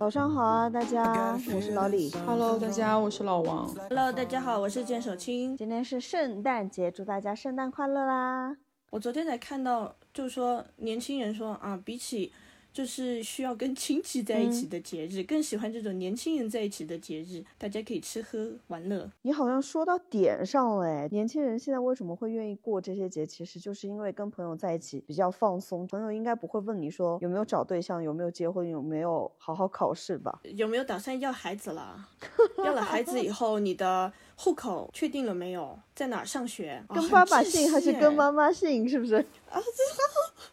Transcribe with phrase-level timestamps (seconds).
[0.00, 2.10] 早上好啊，大家，我是老李。
[2.26, 3.72] Hello，大家，我是老王。
[3.88, 5.56] Hello，大家好，我是剑手青。
[5.56, 8.56] 今天是圣诞节，祝大家圣诞快乐啦！
[8.90, 12.32] 我昨天才看到，就是说年轻人说啊，比起。
[12.78, 19.10] 就是需要跟亲戚在一起的节日，更喜欢这种年轻人在一起的节日，大家可以吃喝玩乐。
[19.22, 23.26] 你好像说到点上了，哎，年轻人现在为什么会愿意过这些节？
[23.26, 30.38] 其实就是因为跟朋友在一起比较放松，朋友应该不会问你说有没有找对象，有没有结婚，有没有好好考试吧？
[30.44, 32.08] 有没有打算要孩子了？
[32.64, 35.76] 要了孩子以后，你的户口确定了没有？
[35.96, 36.80] 在哪上学？
[36.94, 38.88] 跟爸爸姓还是跟妈妈姓？
[38.88, 39.16] 是不是？
[39.50, 39.58] 啊，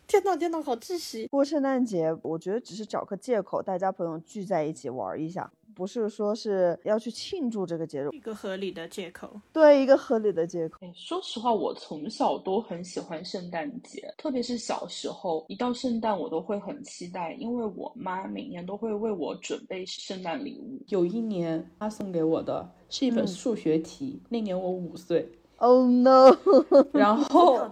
[0.07, 1.27] 这 天呐天呐，好窒息！
[1.27, 9.29] 过圣诞节，我觉得只是找个借口，大家朋友聚在一起玩一下，不是说是要去庆祝这个节日，一个合理的借口。
[9.51, 10.79] 对，一个合理的借口。
[10.95, 20.81] 说实话，我从小都很喜欢圣诞节，特别是小时候，一到圣诞我都会很期待，因为我妈每年都会为我准备圣诞礼物。
[20.87, 25.29] 有一年，她送给我的是一本数学题，那年我五岁。
[25.57, 26.35] Oh no！
[26.93, 27.69] 然后。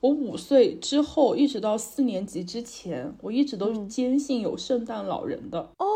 [0.00, 5.60] 我五岁之后，一直到四年级之前，我一直都坚信有圣诞老人的。
[5.78, 5.86] 哦，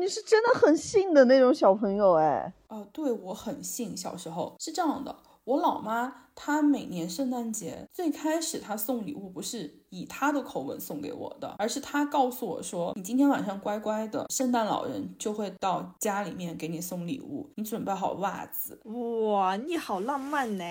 [0.00, 2.52] 你是真的很信的那种小朋友哎。
[2.68, 3.96] 啊，对，我很信。
[3.96, 18.78] 小时候是这样的，我老妈她每年圣诞节最开始她送礼物不是以她的口吻送给我的，而是她告诉我说：“你今天晚上乖乖的，圣诞老人就会到家里面给你送礼物，你准备好袜子。”
[19.32, 20.64] 哇，你好浪漫呢！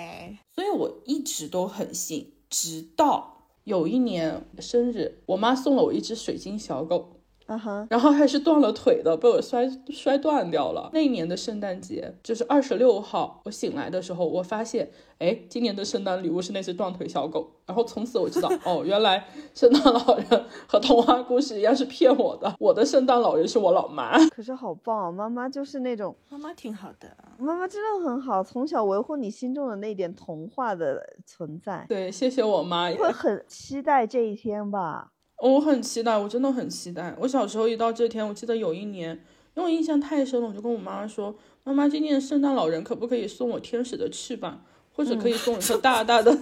[0.53, 2.33] 所以我一直都很信。
[2.49, 7.16] 直到有一年生日，我妈送了我一只水晶小狗。
[7.47, 10.89] 嗯哼，然后还是断了腿的，被我摔摔断掉了。
[10.93, 17.49] 那一年的圣诞节就是二十六号，我醒来的时候，我发现，哎，今年的圣诞礼物是那只断腿小狗。
[17.65, 22.53] 然后从此我知道，哦，原来圣诞老人和童话故事一样是骗我的。
[22.59, 24.17] 我的圣诞老人是我老妈。
[24.29, 31.85] 可是好棒啊，妈妈就是那种妈妈挺好的，妈妈真的很好，从小维护你心中的那点童话的存在。
[31.87, 32.89] 对，谢谢我妈。
[32.91, 35.11] 会很期待这一天吧。
[35.41, 37.15] 我很期待，我真的很期待。
[37.19, 39.11] 我小时候一到这天，我记得有一年，
[39.55, 46.35] 因为我印象太深了，我就跟我妈妈说：“妈妈，今年圣诞老人可不可以送我天使的翅膀，或者可以送我一棵大大的、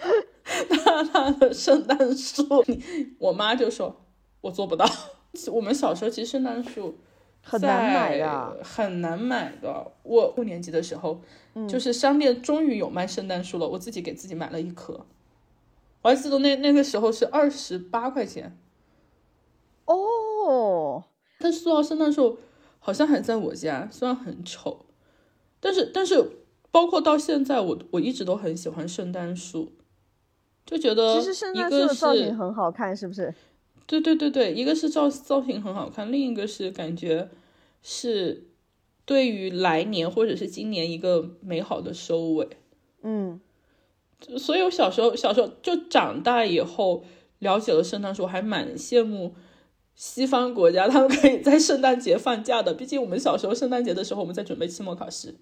[0.84, 2.64] 大大的圣诞树？”
[3.20, 4.00] 我妈就说
[4.40, 4.88] ：“我做不到。
[5.52, 6.98] ”我们小时候其实圣诞树
[7.42, 9.92] 很难买呀，很难买的。
[10.02, 11.20] 我六年级的时候，
[11.68, 15.06] 就是商店终于有卖圣诞树了，我自己给自己买了一棵。
[16.08, 18.56] 我还记得那那个时候是二十八块钱，
[19.84, 21.04] 哦，
[21.38, 22.38] 但塑料圣诞树
[22.78, 24.86] 好像还在我家，虽然很丑，
[25.60, 26.38] 但是但是
[26.70, 29.72] 包括到现在，我我一直都很喜欢圣诞树，
[30.64, 33.34] 就觉得其实圣诞树的造型很好看，是不是？
[33.86, 37.28] 对对对对，一个是造造型很好看，另一个是感觉
[37.82, 38.46] 是
[39.04, 42.48] 对于来年或者是今年一个美好的收尾，
[43.02, 43.38] 嗯。
[44.20, 47.04] 所以，我小时候，小时候就长大以后
[47.38, 49.34] 了解了圣诞树，我还蛮羡慕
[49.94, 52.74] 西方国家，他们可以在圣诞节放假的。
[52.74, 55.36] 毕竟我们小时候圣诞节的时候，我们在准备期末考试。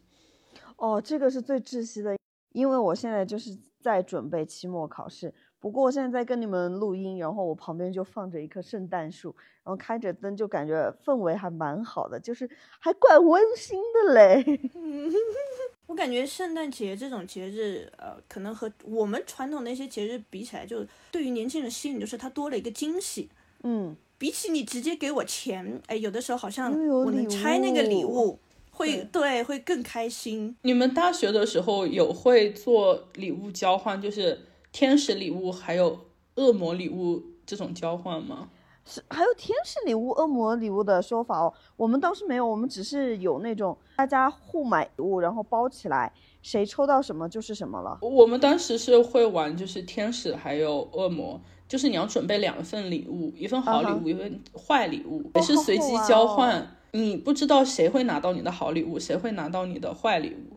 [0.77, 2.17] 哦，这个是最窒息的，
[2.53, 5.33] 因为我现在就是在准备期末考试。
[5.59, 12.49] 不过我现在在跟你们录音，然后我旁边就放着一棵圣诞树，然后开着灯，就感觉氛围还蛮好的，就是
[12.79, 14.45] 还怪温馨的嘞。
[15.87, 23.29] 我感觉圣诞节这种节日，呃，可能和我们传统那些节日比起来，就对于年轻人吸引就是它多了一个惊喜。
[23.63, 28.39] 嗯，比起你直接给我钱，哎，有的时候好像我能拆那个礼物，
[28.71, 30.57] 会对会更开心。
[30.63, 34.41] 你们大学的时候有会做礼物交换，就是
[34.73, 38.51] 天使礼物还有恶魔礼物这种交换吗？
[38.87, 41.53] 是还有天使礼物、恶魔礼物的说法哦。
[41.77, 47.99] 我们倒是没有，我们只是有那种大家互买礼物，然后包起来，谁抽到什么就是什么了。
[48.01, 56.77] 我们当时是会玩，就是天使还有恶魔，就是你要准备两份礼物，一份好礼物，一份坏礼物，也是随机交换。
[56.93, 60.57] 你不知道谁会拿到你的好礼物，谁会拿到你的坏礼物。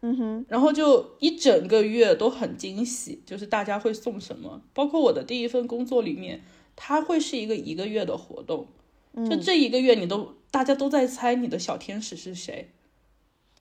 [0.00, 6.40] 嗯哼，然后就一整个月都很惊喜，就是大家会送什么，包括我的第一份工作里面。
[6.80, 8.68] 它会是一个一个月的活动，
[9.28, 12.70] 就这一个月，你都大家都在猜你的小天使是谁，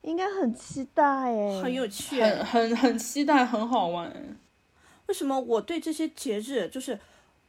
[0.04, 4.38] 应该很期待哎，很有趣，很很很期待，很好玩。
[5.08, 7.00] 为什么我对这些节日，就是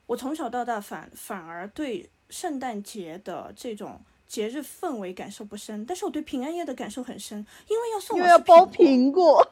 [0.06, 9.46] 我从小到大反反而对圣诞节的这种节日氛围感受不深，但是我对平安夜的感受很深，因为要送我要包苹果，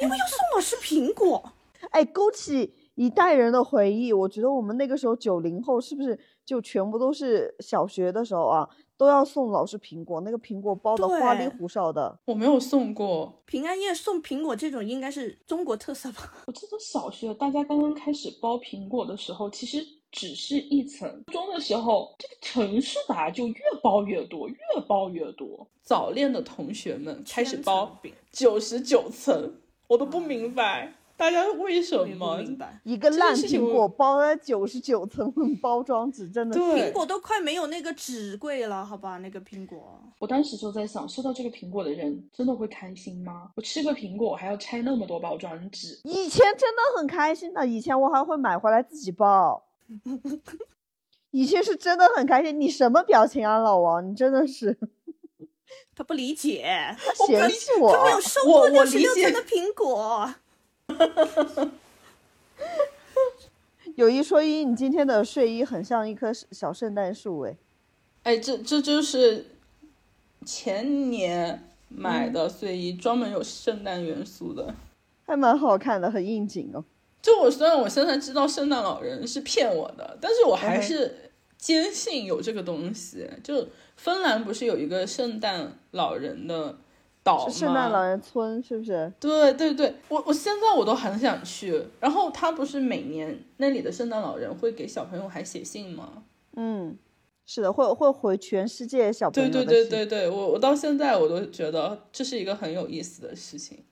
[0.00, 1.52] 因为要送我是苹果，
[1.92, 2.72] 哎，勾起。
[3.00, 8.68] 一代人的回忆，我觉得我们那个时候九零后是不是就全部都是小学的时候啊，
[8.98, 12.18] 都要送老师苹果，那个苹果包的花里胡哨的。
[12.26, 13.40] 我没有送过。
[13.46, 16.30] 平安夜送苹果这种应该是中国特色吧？
[16.46, 19.82] 我记得小学大家刚刚开始包苹果的时候，其实
[20.12, 21.08] 只是一层。
[21.28, 24.56] 初中的时候，这个层数吧就越包越多，越
[24.86, 25.66] 包越多。
[25.82, 29.54] 早恋的同学们开始包饼九十九层，
[29.88, 32.38] 我都不明白大家为什么。
[32.38, 35.30] 明白，一个烂苹果包了九十九层
[35.60, 39.18] 包装纸，真的苹果都快没有那个纸贵了，好吧？
[39.18, 43.50] 那个苹果，我当时就在想，收到这个苹果的人真的会开心吗？
[43.54, 46.00] 我吃个苹果，还要拆那么多包装纸。
[46.04, 49.62] 以前真的很开心的，以前我还会买回来自己包。
[51.32, 54.10] 以前是真的很开心，你什么表情啊，老王？
[54.10, 54.78] 你真的是
[55.94, 56.64] 他不理解，
[57.26, 60.34] 嫌弃我他没有收我过六我理解十六层的苹果。
[63.96, 67.56] 有一说一，你今天的睡衣很像一棵小圣诞树，哎，
[68.22, 69.46] 哎，这这就是
[70.46, 74.74] 前年买的睡衣，专门有圣诞元素的。
[75.26, 76.84] 还蛮好看的，很应景哦。
[77.20, 83.28] 就我虽然我现在知道圣诞老人是骗我的，但是我还是坚信有这个东西。
[83.44, 86.78] 就芬兰不是有一个圣诞老人的
[87.50, 89.12] 圣诞老人村是不是？
[89.20, 91.82] 对对对，我我现在我都很想去。
[92.00, 96.24] 然后他不是每年那里的圣诞老人会给小朋友还写信吗？
[96.56, 96.96] 嗯，
[97.46, 103.84] 是的，会会回全世界小朋友对对对对对，我我到现在我都觉得这是一个很有意思的事情。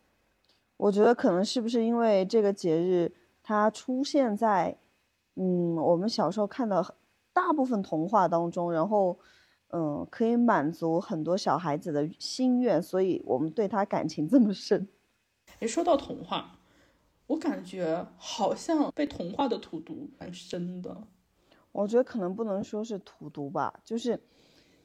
[0.77, 3.13] 我觉得可能是不是因为这个节日
[3.43, 4.77] 它出现在，
[5.35, 6.95] 嗯，我们小时候看的
[7.33, 9.19] 大部分童话当中，然后，
[9.71, 14.89] 嗯，可以满足很多小孩子的心愿，所以我们对他感情这么深。
[15.61, 16.59] 诶，说到童话，
[17.27, 21.05] 我感觉好像被童话的荼毒蛮深的。
[21.73, 24.19] 我觉得可能不能说是荼毒吧，就是，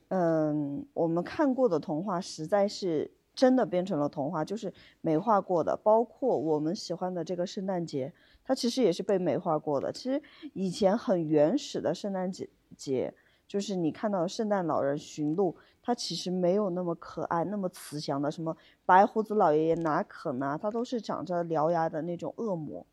[0.09, 8.13] 嗯，我们看过的童话实在是真的变成了童话，就是美化过的，包括我们喜欢的这个圣诞节，
[8.43, 9.91] 它其实也是被美化过的。
[9.93, 10.21] 其实
[10.53, 13.13] 以前很原始的圣诞节节，
[13.53, 20.57] 就是你看到圣诞老人驯鹿，它其实没有那么可爱、那么慈祥的，什么白胡子老爷爷哪可呢？
[20.59, 22.83] 它都是长着獠牙的那种恶魔，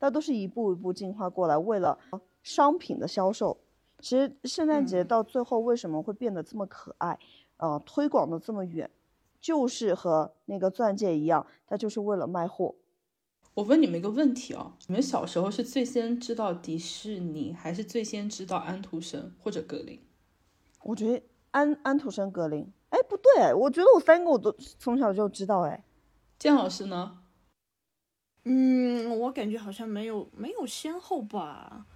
[0.00, 1.96] 他都是一步一步进化过来，为了
[2.42, 3.56] 商品的销售。
[4.00, 7.16] 其实圣诞节到最后为什么会变得这么可爱，
[7.58, 8.90] 呃，推广的这么远，
[9.40, 12.74] 就是和那个钻戒一样，它就是为了卖货。
[13.54, 20.00] 我问你们一个问题哦，你们小时候是最先知道迪士尼，还是最先知道安徒生或者格林？
[20.82, 25.84] 我觉得安安徒生、格林，哎，不对，我觉得我三个我都从小就知道，哎，
[26.38, 27.18] 建老师呢？
[28.44, 31.86] 嗯，我感觉好像没有没有先后吧，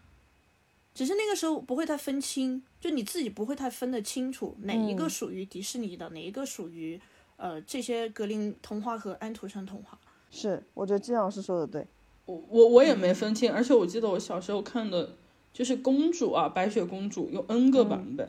[0.93, 7.01] 只是那个时候不会太分清，就你自己不会太分得清楚哪一个嗯属于迪士尼的，哪一个属于
[7.37, 9.99] 呃这些格林童话和安徒生童话。
[10.35, 11.87] 是，我觉得金老师说的对。
[12.27, 15.11] 我我我也没分清，而且我记得我小时候看的，
[15.53, 18.29] 就是公主啊，白雪公主有 N 个版本，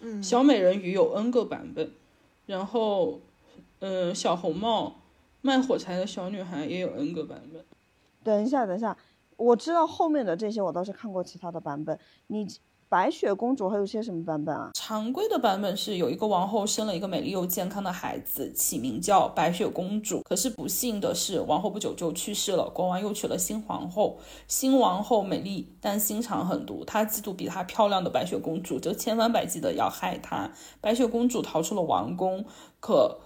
[0.00, 1.90] 嗯，小美人鱼有 N 个版本，
[2.46, 3.20] 然后，
[3.80, 5.00] 呃，小红帽
[5.40, 7.64] 卖火柴的小女孩也有 N 个版本。
[8.22, 8.96] 等一下，等一下，
[9.36, 11.98] 我知道后面的这些，我倒是看过其他的版本。
[12.28, 12.46] 你
[12.90, 14.72] 白雪公主还有些什么版本啊？
[14.74, 20.22] 常规的版本是有一个王后生了一个美丽又健康的孩子，起名叫白雪公主。
[20.24, 24.18] 可是不幸的是，王后不久就去世了，国王又娶了新皇后。
[24.48, 30.50] 新王后美丽，但心肠狠毒，她嫉妒比她漂亮的白雪公主，就千方百计的要害她。
[30.80, 32.44] 白雪公主逃出了王宫，
[32.80, 33.20] 可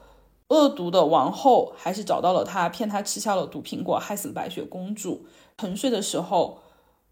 [0.49, 5.25] 恶毒的王后还是找到了她，骗她吃下了毒苹果，害死了白雪公主。
[5.56, 6.59] 沉睡的时候，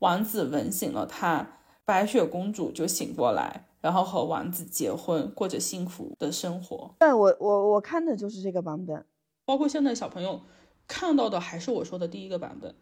[0.01, 1.61] 王子吻醒了她。
[1.85, 6.95] 白雪公主就醒过来，然后和王子结婚，过着幸福的生活。
[6.99, 9.05] 对我我我看的就是这个版本。
[9.45, 10.41] 包括现在小朋友
[10.87, 12.75] 看到的还是我说的第一个版本。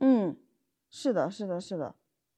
[0.00, 0.36] 嗯，
[0.90, 1.94] 是的，是的，是的。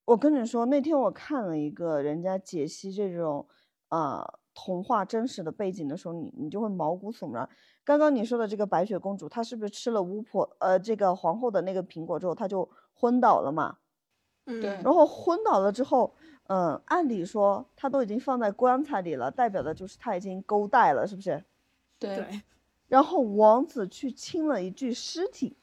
[0.07, 3.47] 我跟你说，那天我看了一个人家解析这种
[3.89, 7.49] 啊、呃童话真实的背景的时候，你你就会毛骨悚然。
[7.83, 13.79] 刚刚你说的这个白雪公主，她是不是吃了巫婆呃这个皇后的那个苹果之后，她就昏倒了嘛？
[14.47, 16.15] 嗯，对然后昏倒了之后，
[16.49, 21.43] 嗯，按理说他都已经放在棺材里了，代表的就是他已经勾带了，是不是？
[21.99, 22.43] 对，对，
[22.89, 25.57] 然后王子去亲了一具尸体，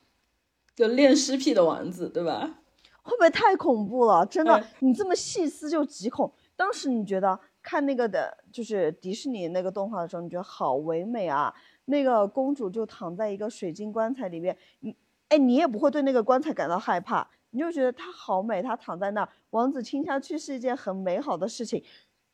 [0.76, 2.60] 就恋尸癖的王子，对吧？
[3.04, 4.26] 会不会太恐怖了？
[4.26, 6.32] 真的哎，你这么细思就极恐。
[6.56, 11.54] 当时你觉得看那个的，就是迪士尼那个动画的时候，你觉得好唯美啊。
[11.86, 14.96] 那个公主就躺在一个水晶棺材里面，你
[15.30, 21.84] 哎，你也不会对那个棺材感到害怕，你就觉得她好美，她躺在那儿，王子亲下去是一件很美好的事情，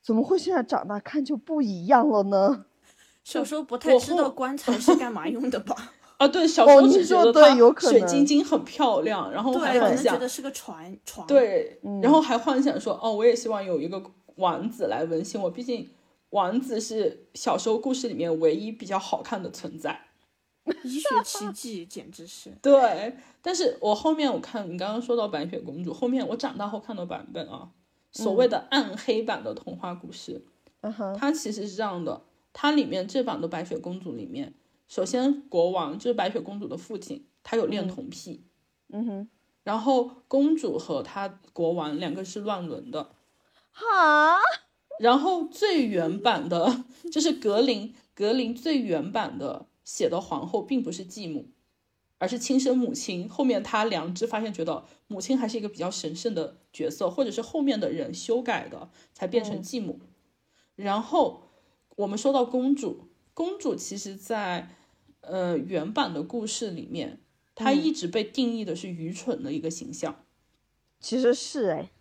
[0.01, 2.65] 怎么会现在长大看就不一样了呢？
[3.23, 5.75] 小时候不太知道棺材是干嘛用的吧？
[6.17, 14.01] 啊，对，小时候只觉得它水晶晶很漂亮，然后还幻想觉得是个船床， 对，然后还幻想说，哦，我也希望有一个
[14.37, 15.89] 王子来吻醒我，毕竟
[16.29, 20.06] 王子是小时候故事里面唯一比较好看的存在，
[20.83, 22.51] 医学奇迹简直是。
[22.61, 27.69] 对，但是我后面我看你刚刚说到白雪公主，后面我长大后看的版本啊，
[28.11, 30.43] 所谓的暗黑版的童话故事，
[31.17, 32.21] 它其实是这样的，
[32.53, 34.53] 它里面这版的白雪公主里面。
[34.87, 38.45] 首先，国王就是白雪公主的父亲，他有恋童癖。
[38.89, 39.29] 嗯哼。
[39.63, 43.11] 然后，公主和他国王两个是乱伦的。
[43.73, 44.37] 哈。
[44.97, 51.51] 然后最原版的，就是格林格林最原版的写的皇后并不是继母，
[52.17, 53.29] 而是亲生母亲。
[53.29, 60.01] 后面他良知发现，觉得母亲还是一个比较神圣的角色，或者是后面的人修改的才变成继母。
[60.75, 61.43] 然后
[61.95, 64.73] 我们说到公主，公主其实在。
[65.21, 67.19] 呃，原版的故事里面，
[67.53, 70.23] 她一直被定义的是愚蠢的一个形象。
[71.01, 71.91] 其实是哎，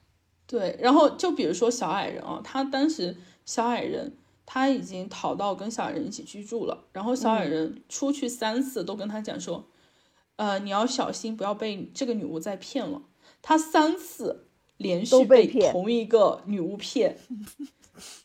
[0.46, 0.78] 对。
[0.80, 4.16] 然后就比如说小矮人啊，他当时小矮人
[4.46, 9.66] 他已经逃到跟小矮人一起居住了，然后小矮人出去三次都跟他讲说，
[10.36, 13.02] 呃，你要小心，不要被这个女巫再骗了。
[13.42, 14.46] 他三次
[14.78, 17.18] 连续被同一个女巫骗。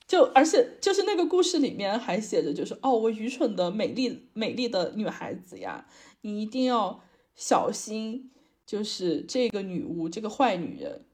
[0.05, 5.85] 就而且就是那个故事里面还写着，就是哦，我愚蠢的美丽美丽的女孩子呀，
[6.21, 7.01] 你一定要
[7.35, 8.29] 小心，
[8.65, 11.05] 就是这个女巫这个坏女人，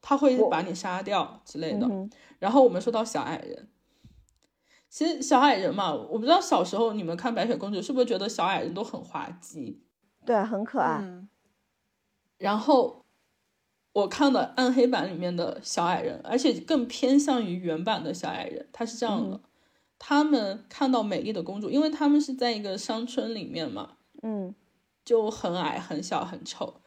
[0.00, 1.86] 她会把你杀掉之类的。
[2.38, 3.68] 然后我们说到小矮人，
[4.92, 9.80] 其实小矮人嘛，我不知道小时候你们看白雪公主是不是觉得小矮人都很滑稽，
[10.26, 11.02] 对，很可爱。
[12.36, 13.00] 然后。
[13.94, 18.66] 我看的暗黑版里面的小矮人，而且更偏向于原版的小矮人。
[18.72, 19.38] 他是这样的，
[19.98, 24.54] 他们看到美丽的公主，因为他们是在一个乡村里面嘛，嗯，
[25.04, 26.80] 就很矮、很小、很丑。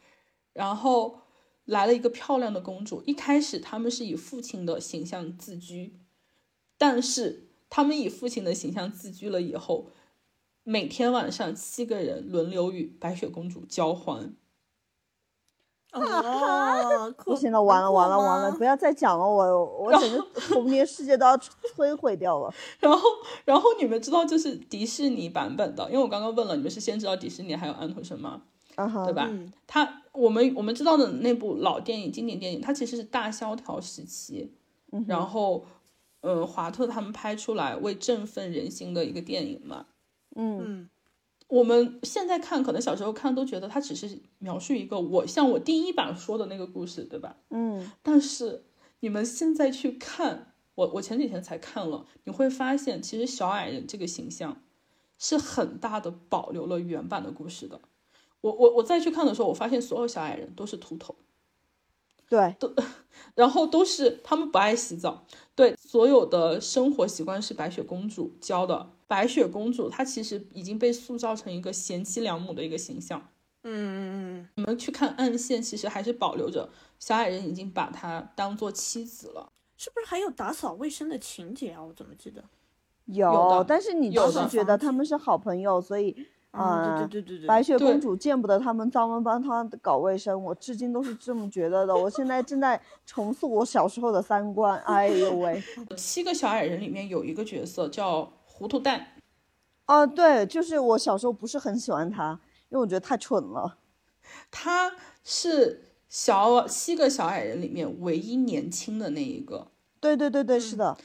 [0.52, 1.20] 然后
[1.64, 6.00] 来了一个漂亮的公主，一开始他们是以父亲的形象自居，
[6.76, 9.88] 但是他们以父亲的形象自居了以后，
[10.62, 14.34] 每天晚上七个人轮流与白雪公主交欢。
[15.92, 22.52] 哦，不行了，完了完了完了，不要再讲了，我我整个童年世界都要摧毁掉了。
[22.80, 23.00] 然后，
[23.46, 28.42] 然后你们知道这是迪士尼版本的，因为我刚刚问了，你们是先知道迪士尼还有安徒生吗？
[29.06, 29.30] 对吧？
[29.66, 34.52] 他我们我们知道的那部老电影经典电影，它其实是大萧条时期，
[35.06, 35.64] 然后
[36.26, 39.86] 嗯，华特他们拍出来为振奋人心的一个电影嘛。
[40.34, 40.88] 嗯。
[41.48, 47.36] 我们现在看，可能小时候看都觉得它只是描述一个我像我第一版说的那个故事，对吧？
[47.50, 47.92] 嗯。
[48.02, 48.64] 但是
[48.98, 54.60] 你们现在去看，我我前几天才看了，你会发现其实小矮人这个形象
[55.18, 57.80] 是很大的保留了原版的故事的。
[58.40, 61.14] 我我我再去看的时候，我发现所有小矮人都是秃头。
[62.28, 62.74] 对，都，
[63.36, 65.24] 然后都是他们不爱洗澡，
[65.56, 68.90] 对，所有的生活习惯是白雪公主教的。
[69.08, 73.18] 白雪公主她其实已经被塑造成一个贤妻良母的一个形象。
[73.62, 73.98] 嗯嗯
[74.38, 74.48] 嗯。
[74.56, 79.50] 你们去看暗线，其实还是保留着小矮人已经把她当做妻子了。
[79.78, 81.82] 是不是还有打扫卫生的情节啊？
[81.82, 82.44] 我怎么记得
[83.06, 83.64] 有？
[83.66, 86.14] 但是你就是觉得他们是好朋友，所以。
[86.56, 91.94] 啊，对对对对对，白雪公主见不得他们脏，帮她搞卫生，我至今都是这么觉得的。
[91.94, 94.78] 我现在正在重塑我小时候的三观。
[94.80, 95.62] 哎呦喂，
[95.96, 99.06] 七个小矮人里面有一个角色叫糊涂蛋。
[99.84, 103.78] 啊，对，就是我小时候不是很喜欢他，因为我觉得太蠢了。
[104.50, 109.68] 他是小七个小矮人里面唯一年轻的那一个。
[110.00, 110.96] 对对对对，是的。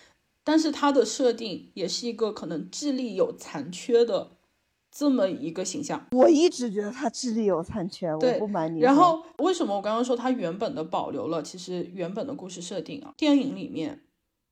[0.43, 4.31] 但是他的设定也是一个可能智力有残缺的。
[4.91, 8.81] 这么一个形象，我一直觉得他智力有残缺，我不瞒你。
[8.81, 11.41] 然后为什么我刚刚说他原本的保留了？
[11.41, 14.01] 其实原本的故事设定啊，电影里面，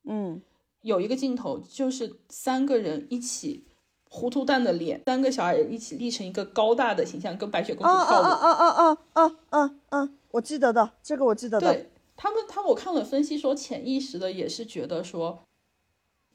[0.05, 0.41] 嗯，
[0.81, 3.65] 有一个镜头就是三个人一起，
[4.09, 8.23] 糊涂蛋的脸，三个小矮人一起立成一个高大的形象，跟白雪公主跳舞。
[8.23, 10.09] 啊啊啊啊啊啊啊！
[10.31, 11.73] 我记得的，这个我记得的。
[11.73, 15.43] 对他们，他们我看了分析说，潜意识的也是觉得说，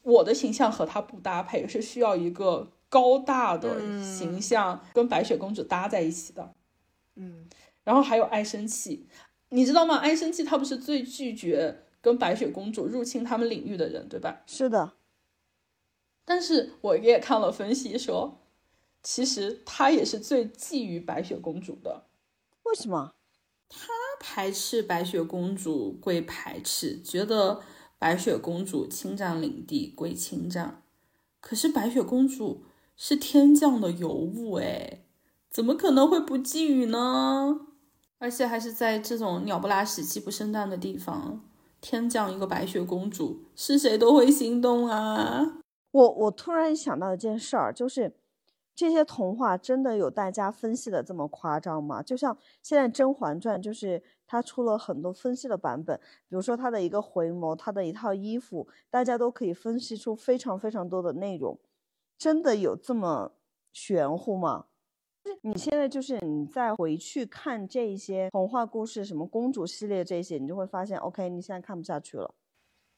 [0.03, 2.69] 我的形象和他不搭配，是需要一个。
[2.95, 6.55] 高大的形象跟白雪公主搭在一起的，
[7.17, 7.49] 嗯，
[7.83, 9.09] 然后还有爱生气，
[9.49, 9.97] 你知道吗？
[9.97, 14.43] 爱生气他不是最拒绝跟白雪公主入侵他们领域的人，对吧？
[14.47, 14.93] 是的。
[16.25, 18.39] 但是我也看了分析说，
[19.03, 22.07] 其实他也是最觊觎白雪公主的。
[22.63, 23.13] 为什么？
[23.69, 23.89] 他
[24.21, 27.61] 排斥白雪公主归排斥，觉得
[27.99, 30.81] 白雪公主侵占领地归侵占。
[31.41, 32.65] 可是白雪公主
[32.97, 35.05] 是天降的尤物，哎，
[35.51, 37.61] 怎么可能会不觊觎呢？
[38.19, 41.43] 而且还是在这种鸟不拉屎、鸡不生蛋的地方，
[41.81, 45.59] 天降一个白雪公主，是谁都会心动啊！
[45.91, 48.15] 我我突然想到一件事儿，就是
[48.75, 52.03] 这些童话真的有大家分析的这么夸张吗？
[52.03, 55.99] 就像现在《甄嬛传》，就是它出了很多分析的版本，
[56.29, 61.59] 比如说它的一个回眸，它的一套衣服，大家都可以分析出非常非常多的内容，
[62.17, 63.33] 真的有这么
[63.73, 64.67] 玄乎吗？
[65.41, 72.35] 你现在就是你再回去看这些童话故事，什么公主系列这些，你就会发现，OK，你现在看不下去了。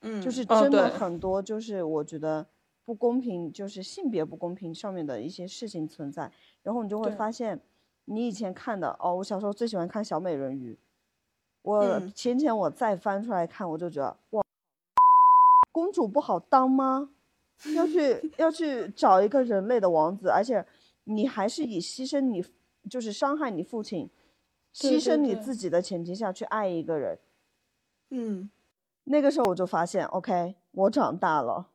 [0.02, 2.46] 嗯，就是哦真的很多，就是我觉得
[2.84, 6.30] 不公平，就是性别不公平上面的一些事情存在，
[6.62, 7.60] 然后你就会发现，
[8.06, 10.76] 你以前看的哦，我小时候最喜欢看小美人鱼，
[11.62, 14.42] 我嗯前前我再翻出来看，我就觉得哇，
[15.70, 17.10] 公主不好当吗？
[17.74, 20.64] 要去要去找一个人类的王子，而且
[21.04, 22.44] 你还是以牺牲你，
[22.88, 24.10] 就是伤害你父亲，
[24.74, 27.18] 牺牲你自己的前提下去爱一个人。
[28.10, 28.50] 嗯，
[29.04, 31.70] 那个时候我就发现，OK，我长大了，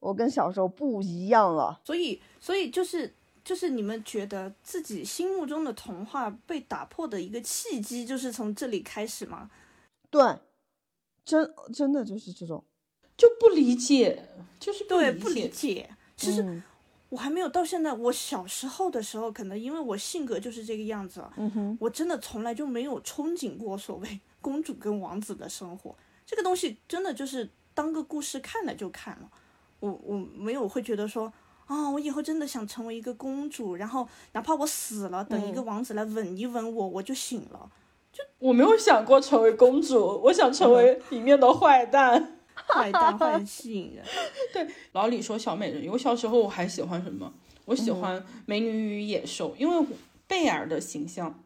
[0.00, 1.80] 我跟小时候不一样了。
[1.84, 3.14] 所以所以就是
[3.44, 9.50] 就是你们觉得自己心目中的童话被打破的一个契机，就是从这里开始吗？
[10.10, 10.22] 对，
[11.24, 12.64] 真真的就是这种。
[13.16, 15.88] 就不理解，就是对，不理解。
[16.16, 16.62] 其实嗯
[17.08, 25.94] 我还没有到现在，我小时候的时候，可能因为我性格就是这个样子，嗯哼，我真的从来就没有憧憬过所谓 公主跟王子的生活。
[26.26, 29.30] 这个东西真的就是当个故事看了就看了，
[29.78, 31.32] 我我没有会觉得说
[31.66, 37.70] 啊、我以后真的想成为一个公主，然后哪怕我死了，等一个嗯王子来吻一吻我，我就醒了。
[38.12, 42.35] 就我没有想过成为公主，我想成为里面的坏蛋。
[42.56, 44.04] 坏蛋坏很吸引人，
[44.92, 47.32] 老李说小美人鱼，我小时候我还喜欢什么？
[47.66, 49.86] 我喜欢《美女与野兽》，因为
[50.28, 51.42] 贝尔的形象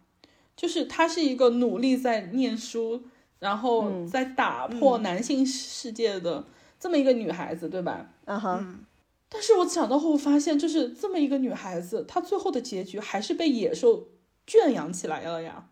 [0.54, 3.02] 就是她是一个努力在念书，
[3.38, 6.44] 然后嗯在打破男性世界的
[6.78, 8.10] 这么一个女孩子，对吧？
[8.26, 8.84] 啊哈，嗯，
[9.30, 14.08] 但是我长大后发现，就是这么一个女孩子，她最后的结局还是被野兽
[14.46, 15.68] 圈养起来了呀。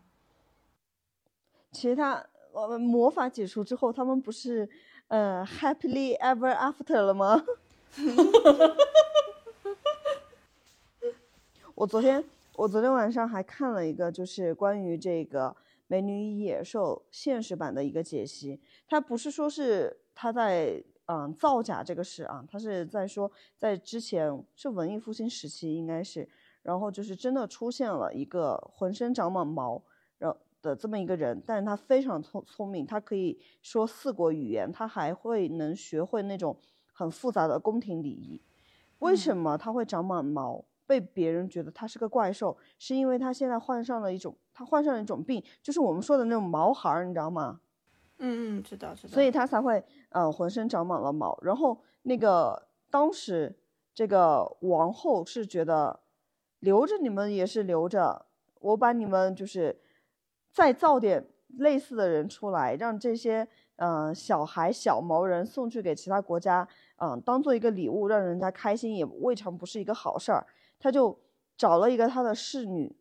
[1.71, 4.67] 其实她，我们魔法解除之后，他们不是
[5.09, 7.43] 呃 happily ever after 了吗？
[11.75, 12.23] 我昨天
[12.55, 15.49] 我昨天晚上还看了一个，就是关于这个
[15.87, 18.59] 《美女与野兽》现实版的一个解析。
[18.87, 26.27] 他不是说是他在嗯造假这个事啊，他是在说在之前是文艺复兴时期应该是，
[26.61, 29.81] 然后就是真的出现了一个浑身长满毛，
[30.61, 36.57] 的这么一个人，但是他非常聪聪明，他可以说四国语言，他还会能学会那种
[36.93, 38.41] 很复杂的宫廷礼仪。
[38.99, 40.65] 为什么他会长满毛？
[40.85, 47.61] 被别人觉得他是个怪兽，是因为他现在患上了一种，他患上了一种病，就是我们说的那种毛孩儿，你知道吗？
[48.17, 49.13] 嗯嗯，知道知道。
[49.13, 51.37] 所以他才会呃浑身长满了毛。
[51.43, 53.55] 然后那个当时
[53.93, 55.99] 这个王后是觉得
[56.59, 58.25] 留着你们也是留着，
[58.59, 59.79] 我把你们就是
[60.51, 61.25] 再造点
[61.57, 70.45] 类似的人出来，让这些呃小孩小毛人送去给其他国家，嗯、当做一个礼物，让人家开心，也未尝不是一个好事儿。
[70.79, 71.17] 他就
[71.57, 72.95] 找了一个他的侍女，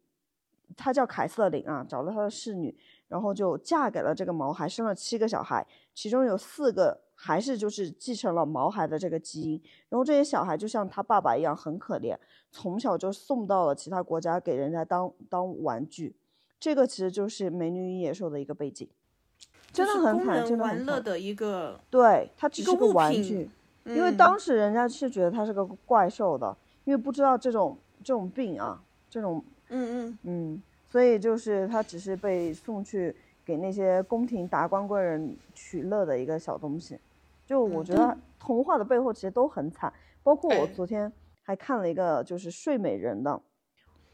[0.77, 2.77] 她叫凯瑟琳啊，找了他的侍女，
[3.09, 12.17] 然后就嫁给了这个毛孩，生了七个小孩，其中有四个还是就是继承了毛孩的这个基因，然后这些小孩就像他爸爸一样很可怜，
[12.51, 16.17] 从小就送到了其他国家给人家当当玩具，
[16.61, 18.89] 这个其实就是《美女与野兽》的一个背景，
[19.73, 20.87] 真的很惨，真的很惨。
[20.87, 23.49] 玩乐的一个，对，它只是个玩具，
[23.85, 36.99] 因为嗯当时人家是觉得它是个怪兽的，因为不知道这种这种病啊，这种嗯嗯嗯，所以就是它只是被送去给那些宫廷达官贵人取乐的一个小东西。
[37.47, 39.93] 就我嗯觉得童话的背后其实都很惨，
[40.23, 41.11] 包括我哎昨天
[41.43, 43.41] 还看了一个就是睡美人的，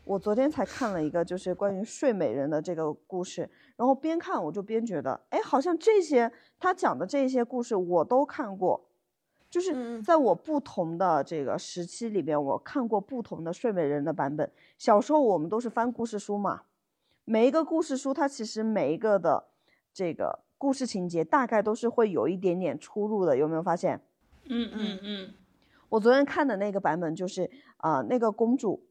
[0.04, 8.88] 我昨天才看了一个就是关于睡美人的这个故事，然后边看我就边觉得，哎，好像这些他讲的这些故事我都看过，
[9.48, 14.50] 就是在我不同的这个时期里边，我看过不同的睡美人的版本。
[14.76, 16.62] 小时候我们都是翻故事书嘛，
[17.24, 19.46] 每一个故事书它其实每一个的
[19.92, 24.02] 这个故事情节大概都是会有一点点出入的，有没有发现？
[24.46, 25.34] 嗯嗯嗯，
[25.88, 28.82] 我昨天看的那个版本就是啊、那个公主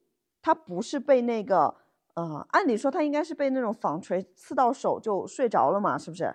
[0.43, 1.73] 她不是被那个
[2.15, 6.25] 呃，按理说他应该是被那种纺锤刺到手就睡着了嘛，是不是？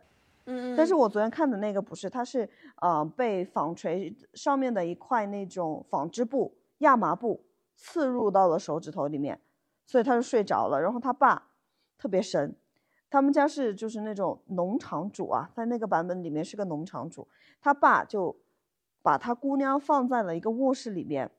[0.46, 0.76] 嗯嗯。
[0.76, 2.48] 但是我昨天看的那个不是，他是
[2.80, 7.44] 呃被纺锤上面的一块那种纺织布、亚麻布
[7.76, 9.40] 刺入到了手指头里面，
[9.86, 10.80] 所以他就睡着了。
[10.80, 11.50] 然后他爸
[11.96, 12.56] 特别神，
[13.08, 17.28] 他们家是就是那种农场主啊，在那个版本里面是个农场主，
[17.60, 18.34] 他爸就
[19.00, 21.30] 把他姑娘放在了一个卧室里面，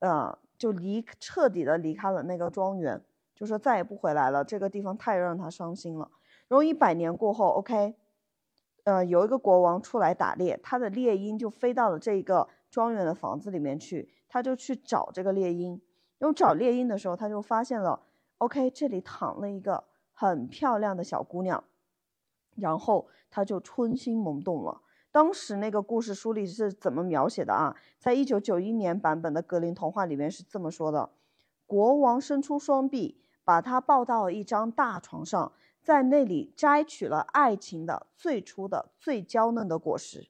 [0.00, 3.02] 呃，就离彻底的离开了那个庄园。
[3.34, 6.10] 就说再也不回来了，这个地方太让他伤心了。
[6.48, 7.94] 然后一百年过后，OK，
[8.84, 15.78] 呃，有一个国王出来打猎，他的猎鹰就飞到了这个庄园的房子里面去，他就去找这个猎鹰。
[16.18, 18.00] 然后找猎鹰的时候，他就发现了
[18.38, 21.62] ，OK，这里躺了一个很漂亮的小姑娘，
[22.54, 24.80] 然后他就春心萌动了。
[25.16, 27.74] 当时那个故事书里是怎么描写的啊？
[27.98, 31.08] 在一九九一年版本的格林童话里面是这么说的：
[31.66, 33.16] 国王伸出双臂。
[33.42, 40.26] 把他抱到一张大床上，在那里摘取了爱情的最初的最娇嫩的果实。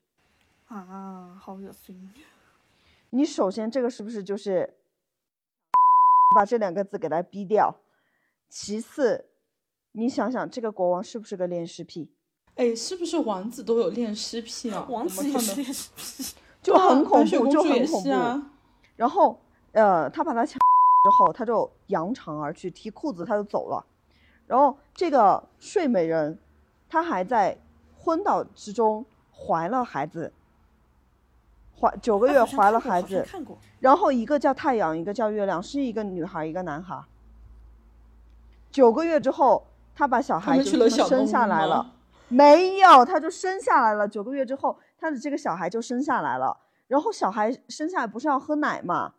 [0.66, 2.12] 啊，好恶心！
[3.10, 4.76] 你首先这个是不是就是
[6.36, 7.80] 把这两个字给它逼掉？
[8.48, 9.30] 其次，
[9.90, 12.12] 你想想这个国王是不是个恋尸癖？
[12.56, 14.86] 哎，是不是王子都有恋尸癖啊？
[14.90, 18.10] 王子也是恋尸癖， 就很恐怖，就很恐怖。
[18.10, 18.50] 啊、
[18.96, 19.38] 然后，
[19.72, 20.58] 呃，他把他抢。
[21.04, 23.84] 之后，他就扬长而去，提裤子他就走了。
[24.46, 26.36] 然后这个睡美人，
[26.88, 27.56] 她还在
[27.96, 30.32] 昏倒之中怀了孩子，
[31.78, 33.24] 怀九个月怀了孩子。
[33.78, 37.00] 然后一个叫太阳，一个叫月亮，是一个女孩，一个男孩。
[38.72, 39.64] 九个月之后，
[39.94, 41.92] 他把小孩就生下来了。
[42.28, 44.08] 没有，他就生下来了。
[44.08, 46.56] 九个月之后，他的这个小孩就生下来了。
[46.88, 49.14] 然后小孩生下来不是要喝奶吗？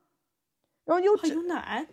[0.85, 1.85] 然后又有奶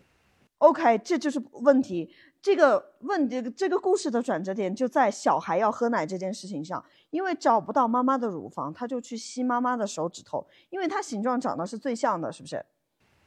[0.59, 2.15] ，OK，这就是问题。
[2.41, 6.85] 这个问题，这个故事的转折点就在小孩要喝奶这件事情上。
[7.11, 12.65] 因为找不到妈妈的乳房，他就去吸妈妈的手指头，因为它形状长得是最像的，是不是？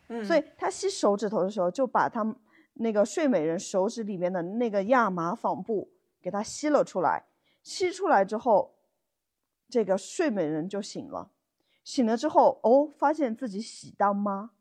[0.10, 0.24] 嗯。
[0.26, 2.36] 所以他吸手指头的时候，就把他
[2.76, 5.90] 那个睡美人手指里面的那个亚麻纺布
[6.22, 7.24] 给他吸了出来。
[7.68, 8.76] 吸出来之后，
[9.68, 11.30] 这个睡美人就醒了。
[11.84, 14.52] 醒了之后，哦，发现自己喜当妈。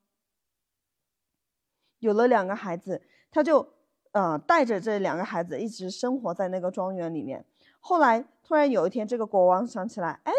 [2.00, 3.74] 有了两个孩子，他就，
[4.10, 7.44] 呃，带着这两个孩子一直生活在那个庄园里面。
[7.78, 10.32] 后来突然有一天，这个国王想起来，哎，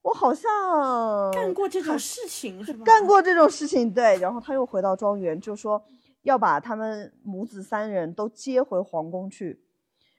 [0.00, 2.82] 我好像干过这种事情，是吧？
[2.82, 4.16] 干过这种事情，对。
[4.20, 5.84] 然后他又回到庄园，就说
[6.22, 9.62] 要把他们母子三人都接回皇宫去。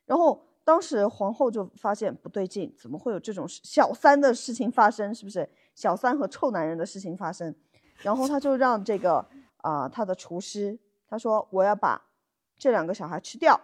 [0.06, 5.14] 然后当时皇后就发现不对劲，怎么会有这种小三的事情发生？
[5.14, 7.56] 是不是小三和臭男人的事情发生？
[8.02, 9.26] 然后他就让这个。
[9.64, 12.02] 啊，他的厨师他说我要把
[12.58, 13.62] 这两个小孩吃掉，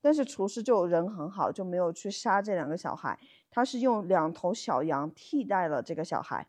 [0.00, 3.18] 但是厨师就人很好，就没有去杀这两个小孩，
[3.50, 6.46] 他是用两头小羊替代了这个小孩。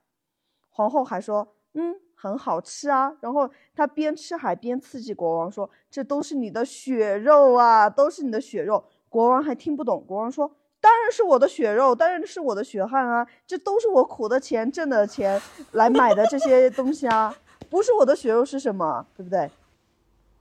[0.70, 3.14] 皇后还说，嗯，很好吃啊。
[3.20, 8.82] 然后他边吃还边刺激国王说，这都是你的血肉啊，都是你的血肉。
[9.14, 15.40] 国王还听不懂，国王说，当然是我的血肉，当然是我的血汗啊，这都是我苦的钱挣的钱
[15.74, 17.32] 来买的这些东西啊。
[17.70, 19.48] 不是我的血肉是什么，对不对？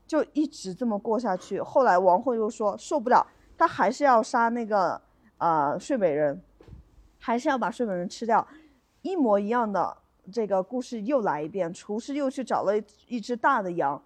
[0.06, 1.60] 就一直这么过下去。
[1.60, 3.26] 后来王后又说受不了，
[3.58, 4.98] 她还是要杀那个
[5.36, 6.42] 啊睡美人，
[7.18, 8.48] 还是要把睡美人吃掉。
[9.02, 9.94] 一模一样的
[10.32, 12.72] 这个故事又来一遍，厨师又去找了
[13.06, 14.02] 一只大的羊，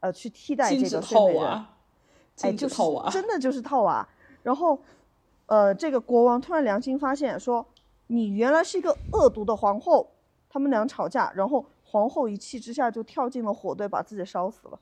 [0.00, 1.64] 呃，去替代这个睡美人。
[2.42, 2.76] 哎，就是
[3.10, 4.06] 真的就是套娃。
[4.42, 4.78] 然后，
[5.46, 7.66] 呃，这个国王突然良心发现，说
[8.08, 10.10] 你原来是一个恶毒的皇后。
[10.48, 11.64] 他们俩吵架，然后。
[11.86, 14.80] 皇后一气之下就跳进了火堆，把自己烧死了。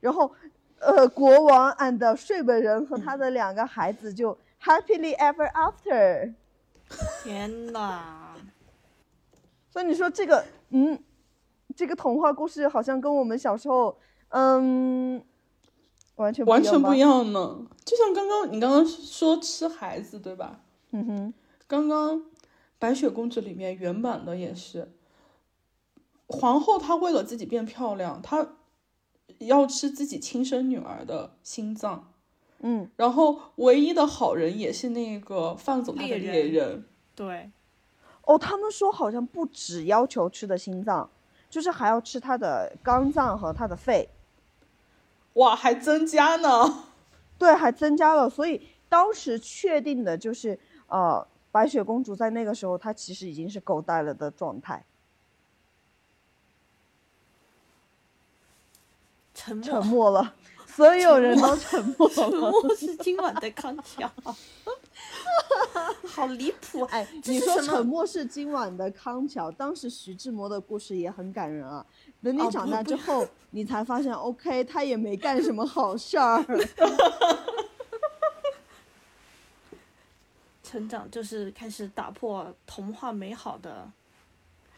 [0.00, 0.28] 然后，
[0.80, 6.34] 呃，国王 and 睡美人和他的两个孩子就 happily ever after。
[7.22, 8.34] 天哪！
[9.70, 10.98] 所以你说这个，嗯，
[11.76, 13.96] 这个童话故事好像跟我们小时候，
[14.30, 15.24] 嗯，
[16.16, 17.66] 完全完全不一样呢。
[17.84, 20.60] 就像刚刚你刚刚说吃孩子，对吧？
[20.90, 21.34] 嗯哼。
[21.66, 22.26] 刚刚
[22.78, 24.92] 白雪公主里面原版的也是。
[26.26, 28.46] 皇后她为了自己变漂亮，她
[29.38, 32.12] 要吃自己亲生女儿的心脏，
[32.60, 37.50] 嗯，然后唯一的好人也是那个放走她的猎人，对，
[38.24, 41.10] 哦，他们说好像不只要求吃的心脏，
[41.50, 44.08] 就是还要吃他的肝脏和他的肺，
[45.34, 46.84] 哇，还增加呢，
[47.38, 54.84] 对，还增加了，所以当时确定的就是，呃，白雪公主在那个时候她其实已经是狗带了的状态。
[59.34, 60.34] 沉沉默了，
[60.66, 62.50] 所有人都沉默了 沉了。
[62.50, 64.08] 默是今晚的康桥，
[66.06, 66.82] 好离谱！
[66.84, 67.60] 哎，你说？
[67.62, 71.84] 沉默是今晚的康桥，当时徐志摩的故事也很感人啊。
[72.22, 76.44] 等你哦长大之后， 你才发现，OK，他也没干什么好事儿。
[80.62, 83.90] 成长就是开始打破童话美好的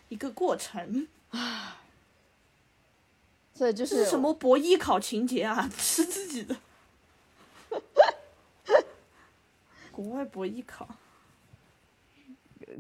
[0.09, 1.81] 一个过程啊。
[3.55, 5.71] 所以就这是什么博艺考情节啊？
[5.79, 6.57] 吃自己的。
[9.95, 10.89] 国外博艺考，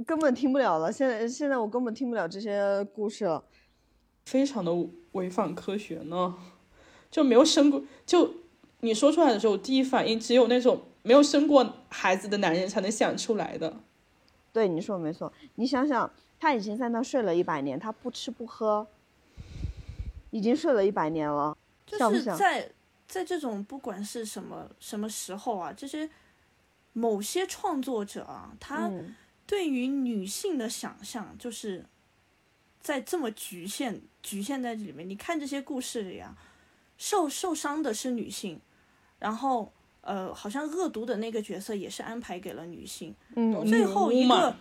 [0.05, 0.91] 根本听不了了。
[0.91, 3.45] 现在现在我根本听不了这些故事了。
[4.25, 4.73] 非常的
[5.13, 6.35] 违反科学呢，
[7.09, 8.35] 就没有生过，就
[8.81, 13.77] 你说出来的时候，第一反应只有那种没有生过孩子的男人才能想出来的。
[14.53, 15.33] 对，你说没错。
[15.55, 18.85] 你想想，他已经在那睡了一百年，他不吃不喝，
[20.31, 22.37] 已经睡了一百年了，就是像像？
[22.37, 22.71] 在
[23.07, 26.09] 在这种不管是什么什么时候啊，这些
[26.95, 29.15] 某些创作者啊，他嗯
[29.47, 31.85] 对于女性的想象，就是
[32.81, 35.07] 在这么局限局限在这里面。
[35.07, 36.35] 你看这些故事里啊，
[36.97, 38.59] 受受伤的是女性，
[39.19, 44.57] 然后呃，好像恶毒的那个角色也是安排给了女性，嗯最后一个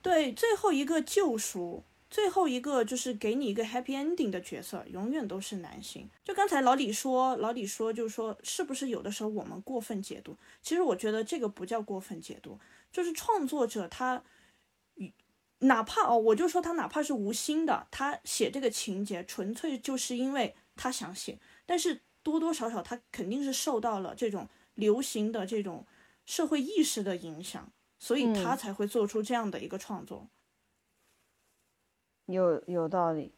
[0.00, 1.84] 对最后一个救赎。
[2.12, 6.10] 最后一个就是给你一个 happy ending 的角色，永远都是男性。
[6.22, 10.36] 就刚才老李说，老李说，就是说，是不是有的时候我们过分解读？
[10.60, 12.60] 其实我觉得这个不叫过分解读，
[12.92, 14.22] 就是创作者他，
[15.60, 25.86] 哪怕哦，我就说他哪怕是无心的，他写这个情节纯粹就是因为他想写，但是多多少少他肯定是受到了这种流行的这种
[26.26, 30.28] 社会意识的影响，所以他嗯才会做出这样的一个创作。
[32.36, 33.32] 有有道理。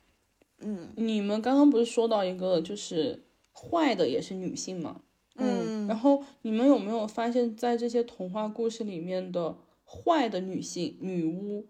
[0.59, 5.03] 嗯你们刚刚不是说到一个就是坏的也是女性嘛？
[5.37, 11.67] 嗯，然后你们有没有发现，在这些童话故事里面的坏的女性女巫，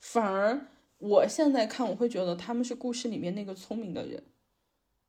[0.00, 0.66] 反而
[0.98, 4.24] 我现在看，我会觉得她们是故事里面那个聪明的人，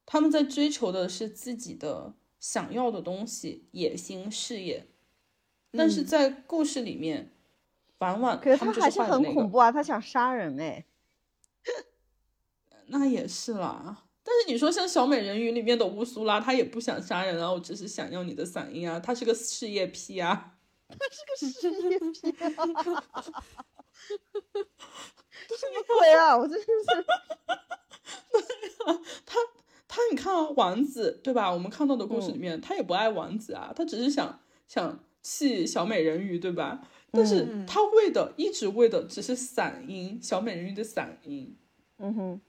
[0.05, 4.85] 他们在追求的是自己的想要的东西、野心、事业，
[5.71, 7.31] 但是在故事里面，
[7.97, 9.71] 往往可是他们还是很恐怖啊！
[9.71, 10.85] 他想杀人哎。
[12.87, 14.03] 那也是啦。
[14.23, 20.53] 但是你说像小美人鱼里面的乌苏拉，她也不想杀人啊，我只是想要你的嗓音啊，她是个事业批啊。
[25.99, 27.05] 对 啊，我真的是。
[29.25, 29.37] 他
[29.87, 31.51] 他你看啊，王子对吧？
[31.51, 36.87] 我们看到的故事里面，他也不爱王子啊，他只是想想气小美人鱼，对吧？
[37.11, 41.55] 但是嗯他为的、一直为的只是嗓音，小美人鱼的嗓音，
[41.97, 42.41] 嗯哼，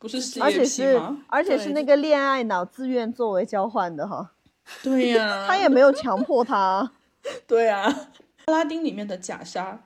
[0.00, 1.24] 不是事业癖而且是吗？
[1.28, 4.32] 而且是那个恋爱脑自愿作为交换的哈，
[4.82, 6.90] 对呀、 他也没有强迫他。
[7.46, 7.82] 对呀、
[8.46, 9.78] 阿拉丁里面的假莎，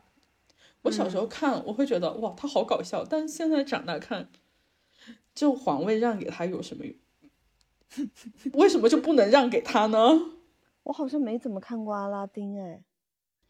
[0.83, 4.29] 我小嗯时候看我会觉得哇，他好搞笑，但是现在长大看，
[5.35, 6.95] 就皇位让给他有什么用？
[8.55, 9.99] 为什么就不能让给他呢？
[10.85, 12.81] 我好像没怎么看过阿拉丁哎。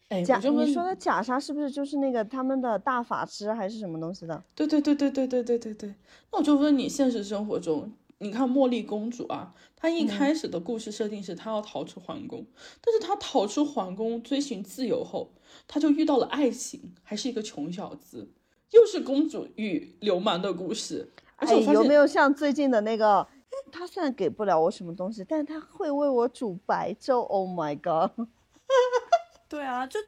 [0.09, 4.43] 哎，假你说的假杀是不是就是那个他们的大法师还是什么东西的？
[4.53, 5.95] 对对对对对对对对对。
[6.31, 12.45] 那我就问你，现实生活中，你看茉莉公主啊，她一开始的故事设定是她要逃出皇宫，
[12.81, 15.31] 但是她逃出皇宫追寻自由后，
[15.67, 18.29] 她就遇到了爱情，还是一个穷小子，
[18.71, 21.11] 又是公主与流氓的故事。
[21.37, 23.27] 而且有没有像最近的那个？
[23.71, 27.21] 他虽然给不了我什么东西，但是他会为我煮白粥。
[27.21, 28.11] Oh my god！
[29.47, 29.99] 对啊，就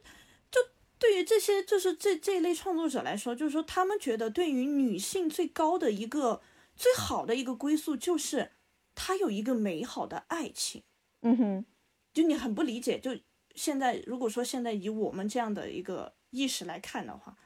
[0.50, 0.60] 就
[0.98, 6.42] 对于这些就是这这一类创作者来说，就是说他们觉得对于女性最高的一个
[6.76, 8.52] 最好的一个归宿，就是
[8.96, 10.84] 她有一个美好的爱情。
[11.22, 11.66] 嗯哼，
[12.14, 13.12] 就你很不理解，就
[13.54, 17.38] 现在如果说现在以我们这样的一个意识来看的话，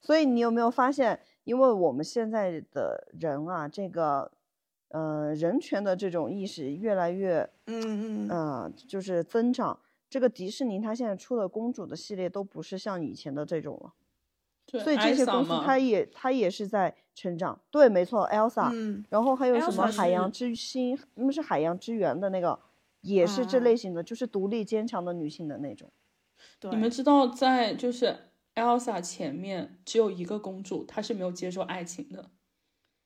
[0.00, 4.30] 所以你有没有发现，因为我们现在的人啊，这个
[4.88, 9.80] 呃人权的这种意识越来越嗯嗯呃就是增长。
[10.14, 13.92] 这个迪士尼它现在出的公主的系列都不是像以前的这种了，
[14.64, 17.60] 对所以这些公司它也它也是在成长。
[17.68, 22.56] 对，没错，Elsa，、嗯，然后还有什么海洋之心，那么是海洋之源的那个，
[23.00, 25.90] 也是这啊类型的，就是独立坚强的女性的那种。
[26.60, 28.16] 对，你们知道，在就是
[28.54, 32.30] Elsa 前面只有一个公主，她是没有接受爱情的。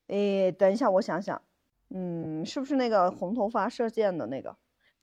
[0.08, 1.40] 诶，等一下，我想想，
[1.88, 4.54] 嗯，是不是那个红头发射箭的那个？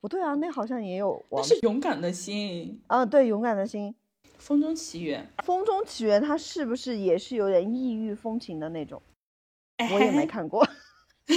[0.06, 3.90] 不对啊，那好像也有那是勇敢的心，啊，对，勇敢的心，
[4.38, 9.02] 《风中奇缘》《风中奇缘》它是不是也是有点异域风情的那种？
[9.92, 10.64] 我也没看过。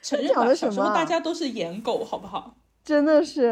[0.00, 2.54] 承认吧，讲的什么啊小时候大家都是颜狗，好不好？
[2.84, 3.50] 真的是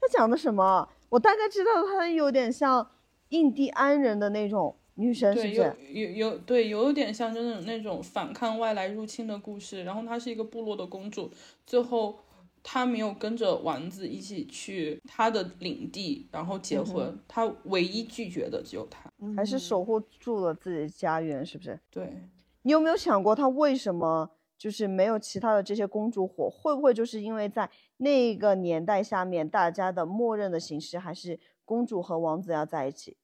[0.00, 0.88] 他讲的什么？
[1.10, 2.90] 我大概知道他有点像
[3.28, 5.92] 印第安人的那种女神，是对，有不是？
[5.92, 9.84] 有有对，有点像真的那种反抗外来入侵的故事。
[9.84, 11.30] 然后她是一个部落的公主，
[11.66, 12.18] 最后
[12.62, 17.18] 她没有跟着王子一起去她的领地，然后结婚。
[17.26, 19.10] 她唯一拒绝的只有他。
[19.36, 21.78] 还是守护住了自己的家园，是不是？
[21.90, 22.12] 对，
[22.62, 26.48] 你有没有想过，她为什么就是没有其他的这些公主火？
[26.48, 33.16] 会不会就是因为在那个年代下面，大家的默认的形式还是公主和王子要在一起，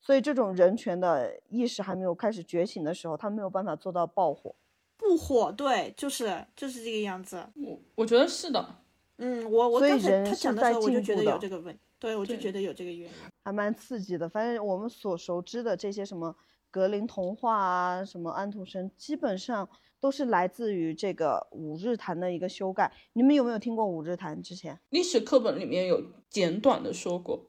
[0.00, 4.54] 所以这种人权的意识还没有开始觉醒的时候，他没有办法做到爆火。
[4.96, 7.46] 不火，对，就是就是这个样子。
[7.54, 8.76] 我我觉得是的。
[9.18, 13.14] 嗯，我我所以刚才他人是在讲的时候，我就觉得有进步的这个问，对我就觉得有这个原因。
[13.44, 14.28] 还蛮刺激的。
[14.28, 16.34] 反正我们所熟知的这些什么
[16.70, 19.68] 格林童话啊，什么安徒生，基本上
[20.00, 22.92] 都是来自于这个五日谈的一个修改。
[23.12, 24.78] 你们有没有听过五日谈之前？
[24.90, 27.46] 历史课本里面有简短的说过，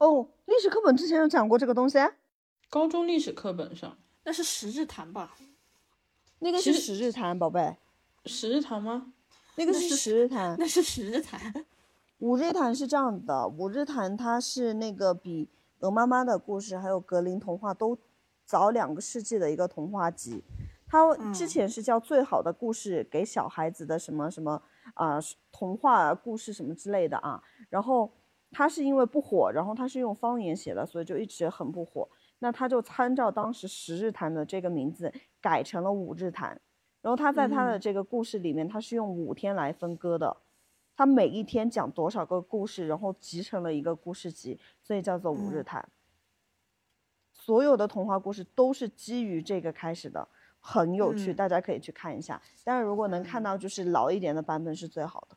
[0.00, 1.98] 哦，历史课本之前有讲过这个东西，
[2.70, 5.36] 高中历史课本上那是十日谈吧？
[6.38, 7.76] 那个是十日谈，宝贝，
[8.24, 9.12] 十日谈吗？
[9.56, 10.56] 那个是十日谈。
[10.58, 11.66] 那是十日谈。
[12.20, 17.98] 五日谈是这样的，五日谈它是那个比鹅妈妈的故事还有格林童话都
[18.46, 20.42] 早两个世纪的一个童话集。
[20.88, 24.62] 它之嗯前是叫最好的故事给小孩子的什么什么
[24.94, 25.20] 啊、
[25.52, 27.42] 童话故事什么之类的啊。
[27.68, 28.10] 然后
[28.50, 32.08] 它是因为不火，然后他是用方言写的，所以就一直很不火。
[32.40, 36.60] 那他就参照当时十日谈的这个名字改成了五日谈。
[37.02, 40.36] 然后他在他的嗯这个故事里面，他是用五天来分割的。
[40.96, 45.88] 他每一天讲多少个故事，然后集成了一个故事集，所以叫做五日嗯谈。
[47.32, 50.28] 所有的童话故事都是基于这个开始的，
[50.60, 52.40] 很有趣，嗯大家可以去看一下。
[52.64, 55.36] 但是如果能看到就是老一点的版本是最好的。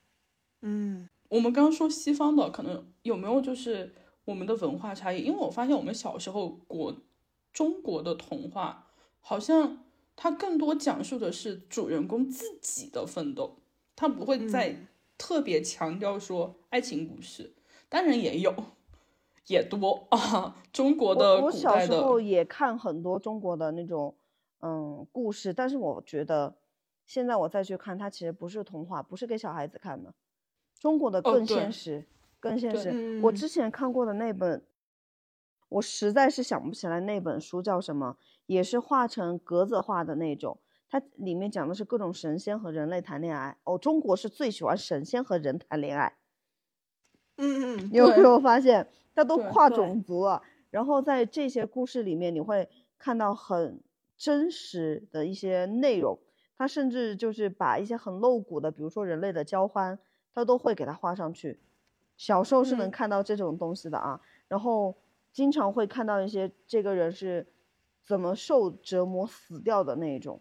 [0.63, 3.91] 嗯我们刚刚说西方的，可能有没有就是
[4.23, 5.23] 我们的文化差异？
[5.23, 6.95] 因为我发现我们小时候国
[7.51, 9.83] 中国的童话，好像
[10.15, 13.57] 它更多讲述的是主人公自己的奋斗，
[13.95, 17.55] 它不会再嗯特别强调说爱情故事，
[17.89, 18.53] 当然也有，
[19.47, 20.55] 也多啊。
[20.71, 24.15] 中国的我小时候也看很多中国的那种
[24.59, 26.55] 嗯故事，但是我觉得
[27.07, 30.13] 现在我再去看，它其实不是童话，不是给小孩子看的，
[30.83, 32.03] 中国的更现实，
[32.41, 33.21] 更现实。
[33.23, 34.61] 我嗯之前看过的那本，
[35.69, 38.17] 我实在是想不起来那本书叫什么，
[38.47, 40.59] 也是画成格子画的那种。
[40.89, 43.57] 它里面讲的是各种神仙和人类谈恋爱。
[43.63, 46.17] 哦，中国是最喜欢神仙和人谈恋爱。
[47.37, 50.41] 嗯嗯你有没有发现，它都跨种族了？
[50.69, 52.67] 然后在这些故事里面，你会
[52.97, 53.81] 看到很
[54.17, 56.19] 真实的一些内容。
[56.57, 59.97] 它甚至就是把一些很露骨的，比如说人类的交欢，
[60.33, 61.59] 它都会给它画上去。
[62.17, 64.95] 小时候是能嗯看到这种东西的啊，然后
[65.31, 67.47] 经常会看到一些这个人是
[68.03, 70.39] 怎么受折磨死掉的那一种。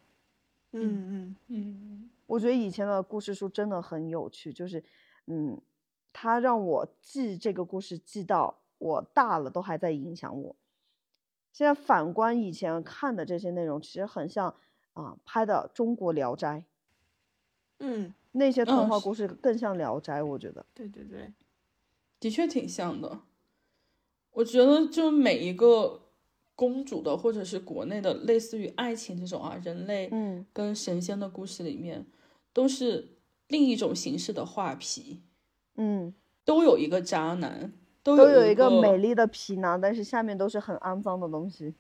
[0.72, 4.82] 嗯嗯嗯，我觉得以前的故事书真的很有趣，就是，
[5.26, 5.60] 嗯，
[6.12, 10.56] 它让我记这个故事记到我大了都还在影响我。
[11.52, 14.54] 现在反观以前看的这些内容，其实很像
[14.94, 16.60] 啊拍的《中国聊斋》，
[17.80, 20.64] 嗯，那些童话故事更像《聊斋》，我觉得。
[20.74, 21.32] 对对对，
[22.18, 23.20] 的确挺像的。
[24.32, 26.00] 我觉得就每一个
[26.54, 32.06] 公主的，或者是国内的类似于爱情这种啊，人类嗯跟神仙的故事里面，
[32.54, 33.16] 都是
[33.48, 35.20] 另一种形式的画皮，
[35.76, 36.14] 嗯，
[36.44, 37.70] 都有一个渣男，
[38.02, 41.74] 都都有有一个美丽的皮囊，但是下面都是很肮脏的东西。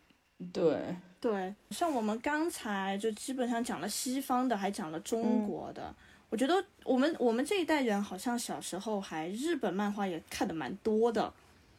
[0.52, 5.94] 对，对，像我们刚才就基本上讲了西方的，还讲了中嗯国的。
[6.32, 11.30] 我觉得我们我们这一代人好像小时候还日本漫画也看的蛮多的。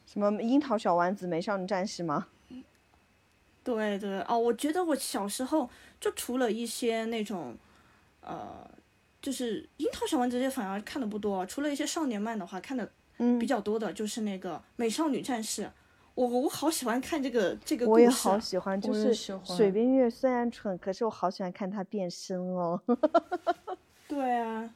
[0.06, 2.28] 什么樱桃小丸子、美少女战士吗？
[3.64, 5.68] 对对哦，我觉得我小时候
[6.00, 7.58] 就除了一些那种，
[8.22, 8.70] 呃，
[9.20, 12.88] 就是樱桃小丸子这些反而看的不多，除了一些少年漫的话，看的
[13.18, 15.68] 嗯比，较多的就是那个美少女战士。
[16.14, 22.80] 我我好喜欢看这个这个故我也好喜欢，就是喜欢水冰月虽然蠢，可是我好喜欢看她变身哦。
[24.14, 24.70] 对啊，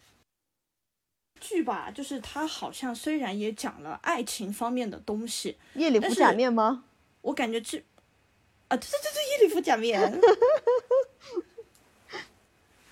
[1.39, 6.85] 剧吧，就是它好像虽然也讲了爱情方面的东西，夜里服假面吗？
[7.21, 7.77] 我感觉这
[8.67, 9.99] 啊，对对对对，夜里服假面。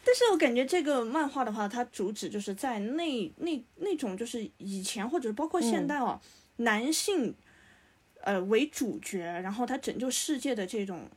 [0.08, 6.22] 但是我感觉这个漫画的话，它主旨就是在那那那种就是以前或者包括现嗯代哦，
[6.58, 7.34] 男性
[8.22, 11.10] 呃为主角，然后他拯救世界的这种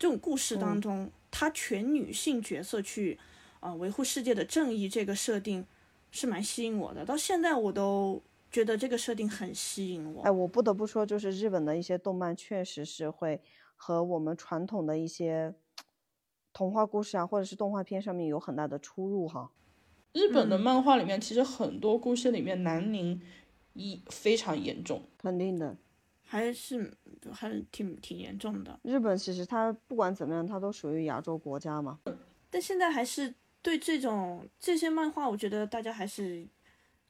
[0.00, 3.20] 这种故事当嗯中，他全女性角色去
[3.62, 5.64] 啊、维护世界的正义这个设定
[6.10, 10.22] 是蛮吸引我的，到现在我都觉得这个设定很吸引我。
[10.22, 13.40] 哎，我不得不说，就是日本的一些动漫确实是会
[13.76, 15.54] 和我们传统的一些
[16.52, 19.48] 童话故事啊，或者是动画片上面有很大的出入哈。
[20.12, 23.22] 日本的漫画里面，其实很多故事里面南宁
[23.74, 25.00] 一非常严重。
[25.16, 25.76] 肯定的，
[26.24, 26.92] 还是
[27.30, 32.00] 还是挺挺严重的，日本其实它不管怎么样，它都属于亚洲国家嘛。
[32.50, 33.32] 但现在还是
[33.62, 36.46] 对这种这些漫画，我觉得大家还是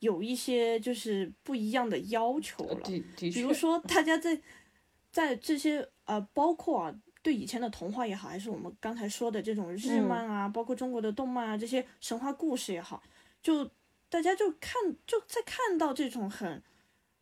[0.01, 2.81] 有一些就是不一样的要求了。
[3.33, 4.41] 比如说，大家在
[5.11, 13.03] 在这些呃，包括啊，对以前的童话也好，还是我们刚才说的这种日漫啊，包括中国的动漫啊，这些神话故事也好，
[13.43, 13.71] 就
[14.09, 14.75] 大家就看
[15.07, 16.63] 就在看到这种很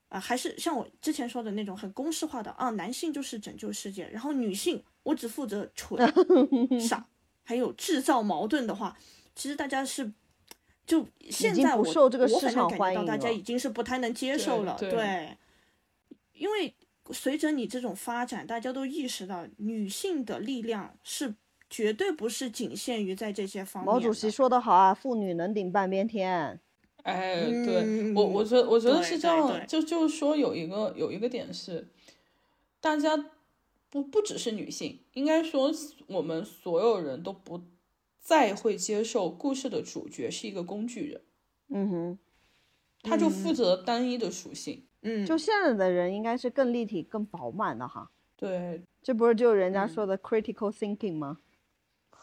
[0.09, 6.05] 啊、还是像我之前说的那种很公式化的啊，男性就是拯救世界，然后女性我只负责蠢
[6.81, 7.07] 傻，
[7.45, 8.99] 还有制造矛盾的话，
[9.35, 10.12] 其实大家是。
[10.87, 15.37] 就现在我受这个我市场感觉到欢迎大家已经是不太能接受了，对对，
[16.33, 16.74] 因为
[17.12, 21.33] 随着你这种发展，大家都意识到女性的力量是
[21.68, 23.95] 绝对不是仅限于在这些方面。
[23.95, 26.59] 毛主席说得好啊，妇女能顶半边天。
[27.05, 31.87] 哎，对嗯我，我觉得，我觉得是这样，对对就就是说有一个有一个点是，
[32.81, 33.16] 大家
[33.89, 35.72] 不不只是女性，应该说
[36.09, 37.62] 我们所有人都不
[38.20, 41.22] 再会接受故事的主角是一个工具人，
[41.68, 42.18] 嗯哼，
[43.02, 44.86] 他就负责单一的属性。
[45.02, 48.10] 嗯，就现在的人应该是更立体、更饱满的哈。
[48.36, 51.38] 对，这不是就人嗯家说的 critical thinking 吗？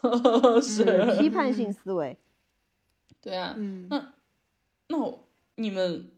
[0.62, 2.16] 是，批判性思维。
[3.20, 3.54] 对啊。
[3.56, 4.14] 嗯，那
[4.86, 6.12] 那我你们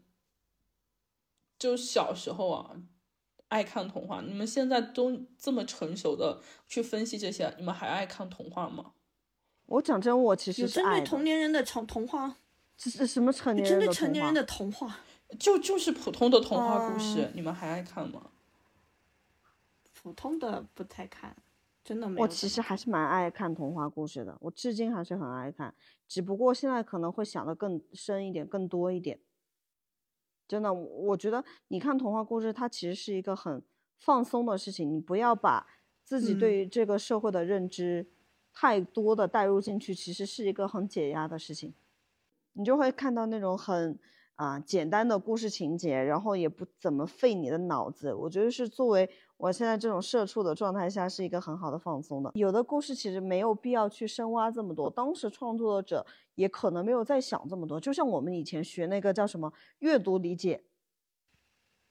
[1.57, 2.75] 就小时候啊，
[3.47, 8.93] 爱看童话，你们现在都这么成熟的去分析这些，你们还爱看童话吗？
[9.71, 11.05] 我讲真，我其有针对实是爱的。
[11.05, 12.35] 同年人的童童话，
[12.77, 13.93] 这是什么成针对年人的童话？
[13.93, 14.99] 成年人的童话，
[15.39, 18.31] 就就是普通的童话故事，哦你们还爱看吗？
[19.93, 21.33] 普通的不太看，
[21.85, 22.23] 真的没有。
[22.23, 25.73] 我其实还是蛮爱看童话故事的，我至今还是很爱看，
[26.05, 29.19] 只不过现在可能会想的更深一点、更多一点。
[30.49, 33.63] 真的，我觉得你看童话故事，它其实是一个很
[33.97, 35.65] 放松的事情，你不要把
[36.03, 38.05] 自己对嗯于这个社会的认知
[38.53, 41.73] 太多的带入进去，其实是一个很解压的事情。
[42.53, 43.97] 你就会看到那种很
[44.35, 48.11] 啊、简单的故事情节，然后也不怎么费你的脑子。
[48.11, 52.31] 我觉得是作为我现在这种社畜的状态下，是一个很好的放松的。
[52.33, 57.79] 有的故事其实没有必要去深挖这么多，当时创作者也可能没有在想这么多。
[57.79, 60.63] 就像我们以前学那个叫什么阅读理解，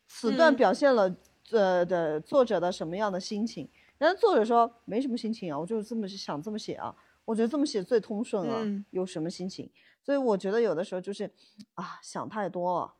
[0.08, 1.14] 此段嗯表现了、
[1.52, 3.68] 呃的作者的什么样的心情，
[4.00, 6.94] 然后作者说没什么心情啊，我就这么想这么写啊，
[7.26, 9.70] 我觉得这么写最通顺了，嗯有什么心情？
[10.02, 11.30] 所以我觉得有的时候就是
[11.74, 12.94] 啊想太多了，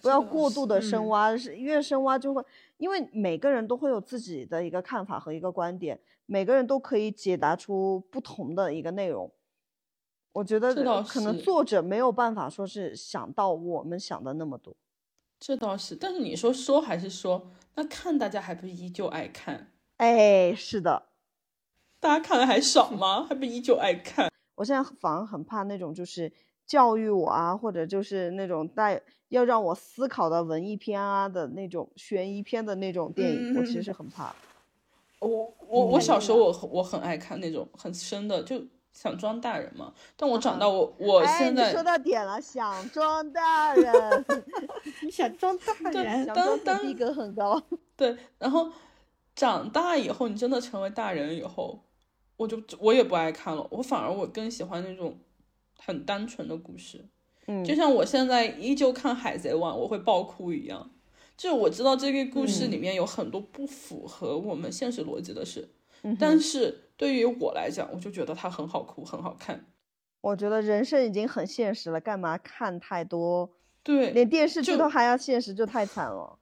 [0.00, 2.42] 不要过度的深嗯挖，是越深挖就会，
[2.78, 9.30] 因为每个人都会有自己的一个看法和一个观点，每个人都可以解答出不同的一个内容。
[10.32, 14.74] 我觉得可能作者没有办法说是想到我们想的那么多。
[15.38, 19.72] 这倒是，但是你说说还是说，那看大家还不是依旧爱看？
[20.00, 21.02] 哎，是的，
[22.00, 23.26] 大家看的还少吗？
[23.28, 24.30] 还不依旧爱看？
[24.54, 26.32] 我现在反而很怕那种就是
[26.66, 28.98] 教育我啊，或者就是那种带
[29.28, 34.34] 要让我思考的文艺片啊的那种悬疑片的那种电影，我其实是很怕。
[35.18, 35.28] 我
[35.68, 38.58] 我我嗯小时候我我很爱看那种很深的，就
[38.94, 39.92] 想装大人嘛。
[40.16, 44.24] 但我长大我我哎，现在你说到点了，想装大人，
[45.02, 47.62] 你 想装大人， 想当当逼格很高。
[47.98, 48.72] 对，然后
[49.40, 51.82] 长大以后，你真的成为大人以后，
[52.36, 55.18] 我就我也不爱看了，我反而我更喜欢那种
[55.78, 57.08] 很单纯的故事。
[57.46, 60.90] 嗯就像我现在依旧看《海贼王》，我会爆哭一样。
[61.38, 65.70] 就我知道这个故事里面有很多不符合我们现实逻辑的事，
[66.02, 69.64] 嗯但是对于我来讲，我就觉得它很好哭，很好看。
[70.20, 73.48] 我觉得人生已经很现实了，干嘛看太多？
[73.82, 76.36] 对，连电视剧都还要现实，就太惨了。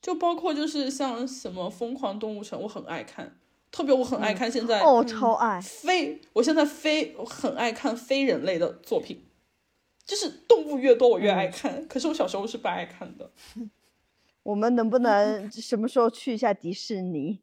[0.00, 3.36] 就包括就是像什么《疯狂动物城》，我很爱看，
[3.70, 5.60] 特别我很爱看现在哦，超爱。
[5.60, 9.26] 非我现在非我很爱看非人类的作品，
[10.04, 11.86] 就是动物越多我越爱看。
[11.86, 13.30] 可是我小时候是不爱看的。
[14.42, 17.40] 我们能不能什么时候去一下迪士尼？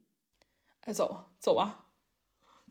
[0.82, 1.86] 哎，走走啊！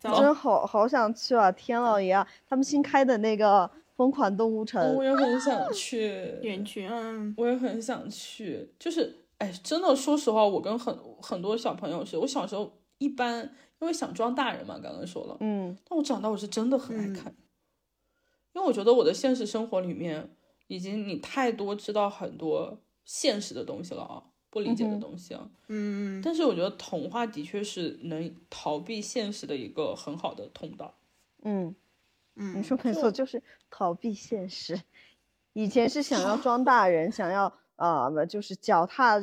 [0.01, 1.51] 走真好好想去啊！
[1.53, 8.73] 天老爷啊，他们新开的那个疯狂动物城，我也很想 去，园区，嗯，我也很想去。
[8.79, 17.35] 就是哎，真的，说实话，我跟很很多小朋友是，我小时候一般因为想装大人嘛，刚刚说了，嗯，但我长大我是真的很爱嗯看。
[18.55, 20.35] 因为我觉得我的现实生活里面，
[20.69, 25.51] 已经你太多知道很多现实的东西了啊，不理解的东西啊。
[25.69, 30.97] 嗯，但是我觉得童话的确是能逃避现实的一个很好的通道。
[31.43, 31.77] 嗯，
[32.37, 34.81] 嗯，你说没错，就是逃避现实。
[35.53, 39.21] 以前是想要 装大人，想要啊，不就是脚踏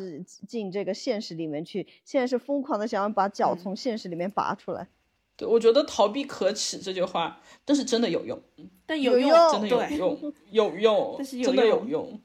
[0.47, 4.87] 进这个现实里面去，现在是疯狂的想要把脚嗯从现实里面拔出来。
[5.35, 8.39] 对，我觉得逃避可耻这句话，但是真的有用，
[8.85, 12.21] 但用，有用真的有，用，有 用，但是真的有用用。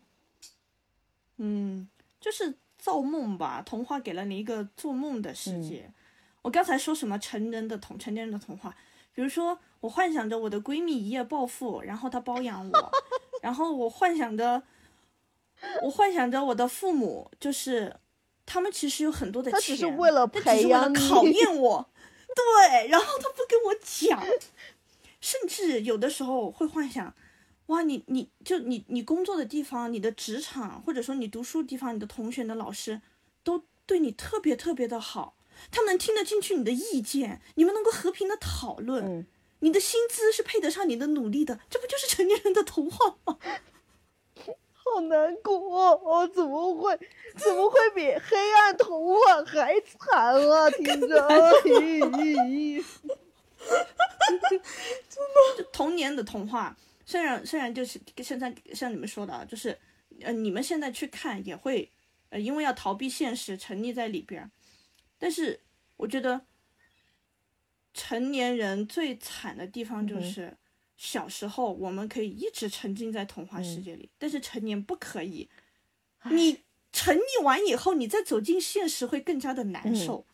[1.38, 1.88] 嗯，
[2.20, 5.90] 就是造梦吧，童话给了你一个做梦的世嗯界。
[6.42, 8.76] 我刚才说什么成人的童成年人的童话，
[9.14, 12.92] 比如说我幻想着我的闺蜜一夜暴富，然后她包养我，
[13.42, 14.62] 然后我幻想着，
[15.82, 17.96] 我幻想着我的父母就是
[18.46, 21.56] 他们其实有很多的他钱，只是为了但只是为了培养你考验。
[21.59, 21.90] 我，
[22.34, 24.22] 对，然后他不跟我讲，
[25.20, 27.14] 甚至有的时候会幻想，
[27.66, 33.00] 哇，你你就你你工作的地方，你的职场，或者说你读书的地方，你的同学、你的老师，
[33.42, 35.36] 都对你特别特别的好，
[35.70, 39.26] 他们能听得进去你的意见，你们能够和平的讨论，嗯。
[39.61, 43.38] 你的薪资是配得上你的努力的，这不就是成年人的童话吗？
[44.95, 46.99] 好难过哦，怎么会，
[47.36, 50.70] 怎么会比黑暗童话还惨啊？
[50.70, 51.28] 听着，
[51.64, 52.84] 咦
[55.57, 59.76] 就童年的童话，虽然虽然就是现在像你们说的啊，就是
[60.22, 61.91] 呃你们现在去看也会
[62.30, 64.51] 呃因为要逃避现实沉溺在里边儿，
[65.18, 65.61] 但是
[65.97, 66.41] 我觉得
[67.95, 70.57] 成年人最惨的地方就是
[70.99, 75.49] 小时候我们可以一直沉浸在童话世界里，但是成年不可以，
[76.30, 76.59] 你
[76.92, 80.26] 沉溺完以后，你再走进现实会更加的难受。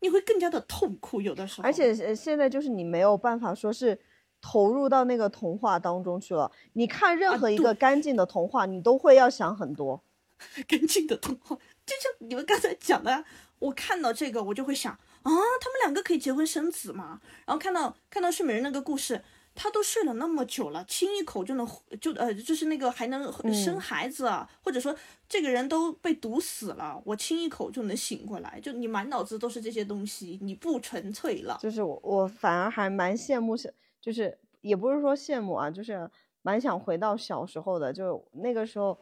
[0.00, 3.98] 你会更加的痛苦，有的时候，而且呃现在就是你没有办法说是
[4.42, 6.52] 投入到那个童话当中去了。
[6.74, 10.02] 你看任啊何一个干净的童话，你都会要想很多。
[10.68, 13.24] 干净的童话，就像你们刚才讲的，
[13.58, 17.20] 我看到这个我就会想啊，他们两个可以结婚生子吗？
[17.46, 19.24] 然后看到看到睡美人那个故事，
[19.56, 21.66] 他都睡了那么久了，亲一口就能
[22.00, 24.94] 就呃就是那个还能生孩子啊，或者说
[25.28, 31.58] 这个人都被毒死了，我亲一口就能醒过来，就你满脑子都是这些东西，你不纯粹了。
[31.60, 33.68] 就是我我反而还蛮羡慕小，
[34.00, 36.08] 就是也不是说羡慕啊，就是
[36.42, 38.98] 蛮想回到小时候的，就那个时候。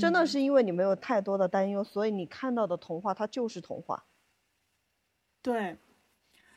[0.00, 4.06] 真的嗯是因为你没有太多的担忧，所以你看到的童话它就是童话。
[5.42, 5.76] 对，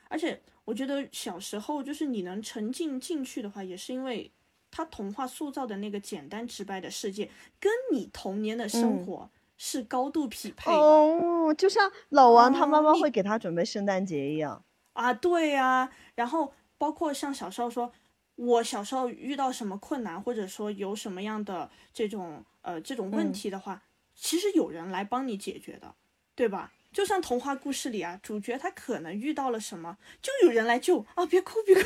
[0.07, 4.29] 而且我觉得小时候就是你能沉浸进去的话，也是因为
[4.69, 14.61] 他童话塑造的那个简单直白的世界，跟你童年的生嗯活是高度匹配的、哦，就像老王他妈妈会给他准备圣诞节一样。
[14.91, 15.13] 啊。
[15.13, 17.93] 对呀、然后包括像小时候说，
[18.35, 23.81] 我小时候遇到什么困难，或者说有什么样的这种呃这种问嗯题的话，
[24.13, 25.95] 其实有人来帮你解决的，
[26.35, 26.73] 对吧？
[26.97, 31.23] 就像童话故事里啊，主角他可能遇到了什么，就有人来救啊！
[31.27, 31.83] 别哭，别哭，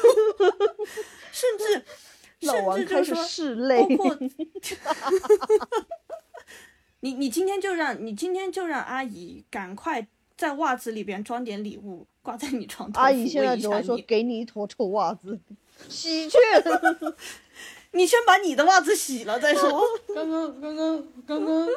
[1.33, 1.83] 甚至
[2.39, 3.25] 甚至就是说，
[3.97, 3.97] 包。
[3.97, 4.17] 括
[7.01, 10.07] 你你今天就让你今天就让阿姨赶快
[10.37, 13.01] 在袜子里边装点礼物，挂在你床头。
[13.01, 15.37] 阿姨现在只只会说：“给你一坨臭袜子，
[15.89, 16.37] 洗去。
[17.91, 19.83] 你先把你的袜子洗了再说。
[20.15, 21.67] 刚刚刚刚刚刚，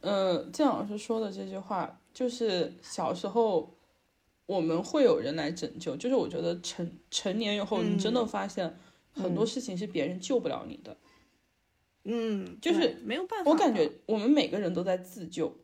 [0.00, 3.74] 呃，建老师说的这句话，就是小时候
[4.46, 8.78] 我们会有人来拯救，就是我觉得成成年以后，你真的嗯发现
[9.12, 10.96] 很多事情是别人救不了你的。
[12.04, 13.50] 嗯，就是没有办法。
[13.50, 15.54] 我感觉我们每个人都在自救，”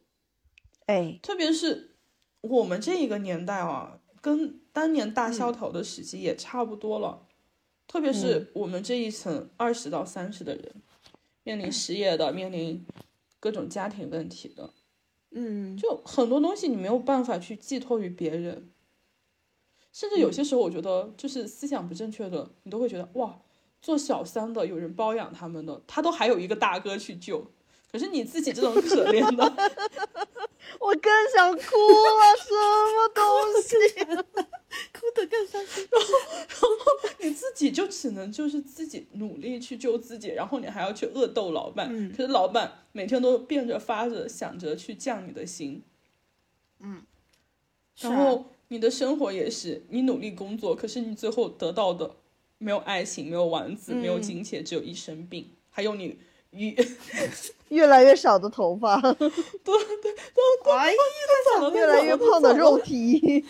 [0.86, 1.96] 哎，特别是
[2.42, 7.26] 我们这一个年代啊，跟当年大萧条的时期也差不多了。
[7.86, 10.74] 特别是我们这一层二十到三十的人，
[11.44, 12.84] 面临失业的，面临
[13.44, 14.72] 各种家庭问题的，
[15.32, 18.70] 嗯，就很多东西你没有办法去寄托于别人，
[19.92, 23.38] 甚至有些时候，我觉得就是思想不正确的，你都会觉得哇，
[23.82, 27.52] 做小三的有人包养他们的，他都还有一个大哥去救，
[27.94, 29.44] 可是你自己这种可怜的，
[30.80, 32.52] 我更想哭了，什
[32.90, 33.22] 么东
[33.62, 33.76] 西？
[34.92, 35.86] 哭得更伤心。
[35.92, 36.08] 然后，
[36.48, 42.10] 然后你自己就只能就是自己努力去救自己，然后你还要去恶斗老板，嗯。
[42.10, 45.80] 可是老板每天都变着法子想着去降你的薪，
[47.94, 48.10] 是啊。
[48.10, 52.16] 然后你的生活也是你努力工作，可是你最后得到的
[52.58, 54.20] 没有爱情，没有丸子，没有嗯。
[54.22, 56.18] 金钱，只有一身病，还有你
[56.54, 56.74] 与
[57.68, 60.96] 越来越少的头发， 哎呀，
[61.72, 63.44] 越来越胖的肉体。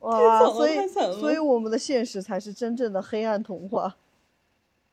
[0.00, 3.96] 哇，所以所以我们的现实才是真正的黑暗童话。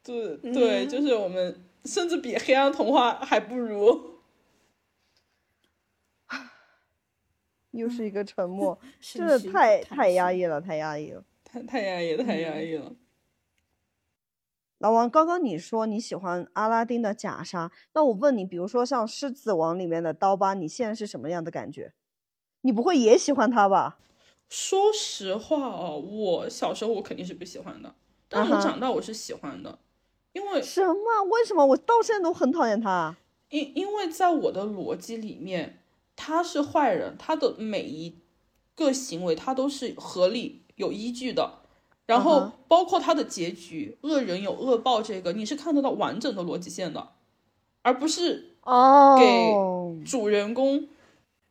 [0.03, 4.11] 对对，就是我们甚至比黑暗童话还不如。
[7.71, 11.23] 又是一个沉默，真的太太压抑了，太压抑了。
[11.45, 12.91] 太太压抑，太压抑了。
[14.81, 21.93] 老王，刚刚你说你喜欢阿拉丁的假杀，那我问你，比如说像《狮子王》里面的刀疤，你现在是什么样的感觉？
[22.61, 23.99] 你不会也喜欢他吧？
[24.49, 27.93] 说实话哦，我小时候我肯定是不喜欢的，
[28.27, 29.77] 但是我长大我是喜欢的，
[30.33, 31.23] 因为什么？
[31.29, 33.15] 为什么我到现在都很讨厌他？
[33.49, 35.83] 因因为在我的逻辑里面，
[36.15, 38.17] 他是坏人，他的每一
[38.73, 41.59] 个行为他都是合理有依据的，
[42.11, 47.07] 然嗯后包括他的结局，恶人有恶报，这个你是看得到完整的逻辑线的，
[47.83, 50.89] 而不是哦给，主人公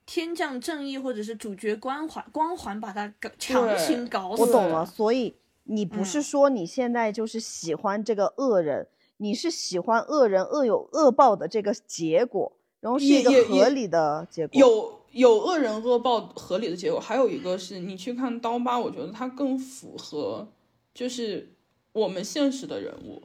[0.05, 4.43] 天降正义或者是主角光环光环把他搞强行搞死。
[4.43, 4.85] 我懂了。
[4.85, 8.87] 所以你不嗯是说你现在就是喜欢这个恶人，
[9.17, 14.59] 你是喜欢恶人恶有恶报的这个结果，然后是一个合理的结果。
[14.59, 20.49] 有有恶人恶报合理的结果，还有一个是你去看刀疤，我觉得它更符合
[20.95, 21.53] 就是
[21.93, 23.23] 我们现实的人物，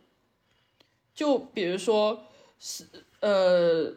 [1.14, 2.24] 就比如说
[2.60, 2.86] 狮
[3.20, 3.94] 呃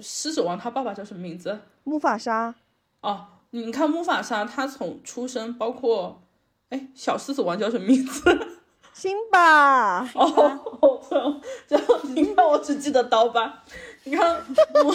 [0.00, 1.60] 狮子王他爸爸叫什么名字？
[1.84, 2.54] 木法沙，
[3.00, 6.22] 哦，你看木法沙，他从出生包括
[6.70, 8.22] 哎小狮子王叫什么名字？
[8.92, 11.40] 辛巴，哦，我操！
[11.68, 13.62] 然后你看，我只记得刀疤。
[14.04, 14.44] 你看
[14.84, 14.94] 我，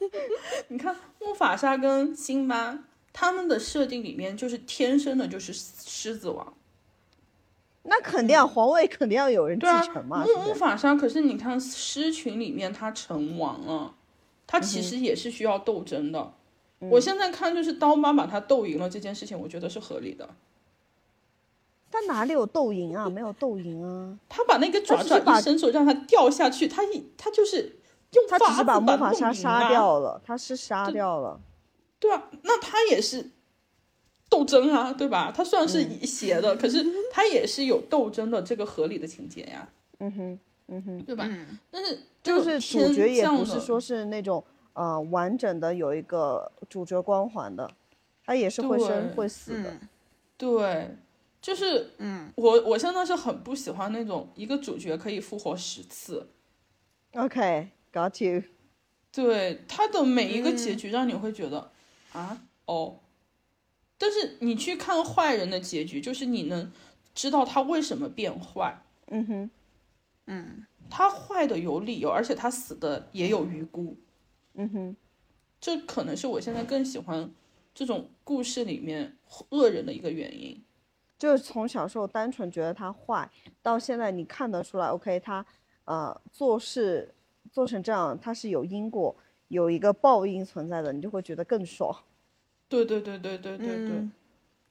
[0.68, 2.78] 你看木法沙跟辛巴
[3.12, 6.54] 他们的设定里面，就是天生的就是狮子王。
[7.84, 10.54] 那肯定啊，皇位肯定要有人继承嘛，木木？
[10.54, 13.94] 法沙可是你看狮群里面他成王了，
[14.46, 16.34] 他其实也是需要斗争的。
[16.80, 20.28] 我现在看就是刀疤把他斗赢了这件事情，我觉得是合理的。
[22.06, 23.08] 他哪里有斗赢啊？
[23.08, 27.76] 没有斗赢啊，他把那个爪他把爪一伸手让他掉下去，他一他就是
[28.12, 31.40] 用他只是把魔法沙杀啊掉了，他是杀掉了。
[31.98, 33.30] 对啊，那他也是
[34.28, 35.32] 斗争啊，对吧？
[35.34, 39.68] 他虽然是嗯邪的，可是他也是有斗争的这个合理的情节呀，
[39.98, 40.38] 嗯哼，
[40.68, 41.24] 嗯哼，对吧？
[41.28, 44.42] 嗯但是就是主角也不是说说是那种
[44.74, 47.68] 呃完整的有一个主角光环的，
[48.24, 49.70] 他也是会生会死的。
[49.70, 49.88] 嗯
[50.38, 50.96] 对，
[51.40, 56.32] 就是嗯，我我现在是很不喜欢那种一个主角可以复活十次
[57.12, 58.42] ，OK，got、you。
[59.10, 61.72] 对他的每一个结嗯局让你会觉得、
[62.12, 62.42] 啊？
[62.66, 63.00] 哦，
[63.96, 66.70] 但是你去看坏人的结局，就是你能
[67.14, 69.50] 知道他为什么变坏，嗯哼，
[70.26, 73.96] 嗯，他坏的有理由，而且他死的也有余辜。
[74.54, 74.96] 嗯哼，
[75.60, 77.32] 这可能是我现在更喜欢
[77.74, 79.16] 这种故事里面
[79.50, 80.62] 恶人的一个原因。
[81.18, 83.28] 就是从小时候单纯觉得他坏，
[83.60, 85.44] 到现在你看得出来，OK，他
[85.84, 87.12] 呃做事
[87.50, 89.14] 做成这样，他是有因果，
[89.48, 91.94] 有一个报应存在的，你就会觉得更爽。
[92.68, 94.12] 对对对对对对对，嗯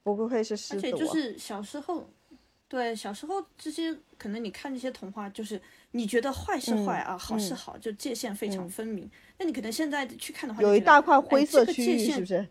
[0.02, 2.08] 不愧是狮而且，就是小时候，
[2.66, 9.10] 对小时候这些可能你看这些童话，就是你觉得坏是坏啊，好是好，就界限非常分明。
[9.36, 12.48] 那你可能现在去看的话，有一大块灰色区域，界限是不是？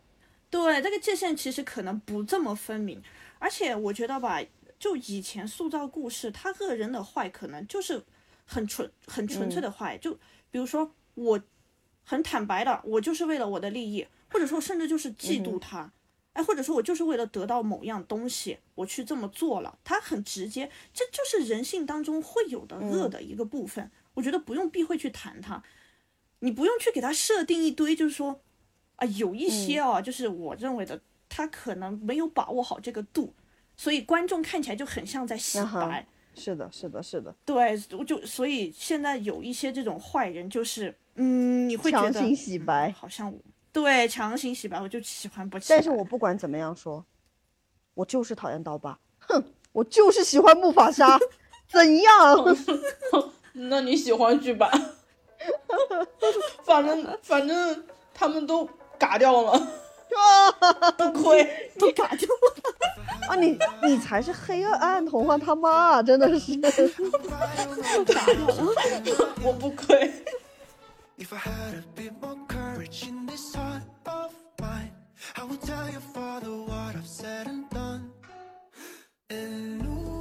[0.49, 3.01] 对，这个界限其实可能不这么分明，
[3.39, 4.41] 而且我觉得吧，
[4.79, 8.03] 就以前塑造故事，他恶人的坏可能就是
[8.45, 10.13] 很纯、很纯粹的坏，就
[10.49, 11.39] 比如说我
[12.03, 15.91] 很坦白的，我就是为了我的利益，或者说甚至就是嫉妒他，
[16.33, 25.63] 哎，或者说我就是为了得到某样东西，我去这么做了，他很直接，这就是人性当中会有的恶的一个部分，我觉得不用避讳去谈它，
[26.39, 28.41] 你不用去给他设定一堆，就是说。
[28.97, 30.99] 啊，有一些啊，就是我认为的，
[31.29, 33.33] 他可能没有把握好这个度，
[33.75, 36.05] 所以观众看起来就很像在洗白。
[36.35, 43.39] 是的，是的，是的，对，我就所以现在有一些这种坏人，就是嗯，你会觉得强行洗白嗯好像我
[43.73, 45.77] 对强行洗白，我就喜欢不起来。
[45.77, 47.03] 但是我不管怎么样说，
[47.95, 51.17] 我就是讨厌刀疤，哼，我就是喜欢木法沙，
[51.67, 52.57] 怎样？
[53.53, 54.69] 那你喜欢剧版？
[56.63, 58.69] 反正反正他们都
[58.99, 59.67] 嘎掉了，
[60.97, 63.29] 不亏，都打掉了。
[63.29, 66.59] 啊，你你才是黑暗童话他妈，真的是。
[69.43, 70.11] 我不亏。
[71.17, 74.91] If I had a bit more courage in this heart of mine,
[75.35, 78.11] I would tell your father what I've said and done.
[79.29, 80.16] And.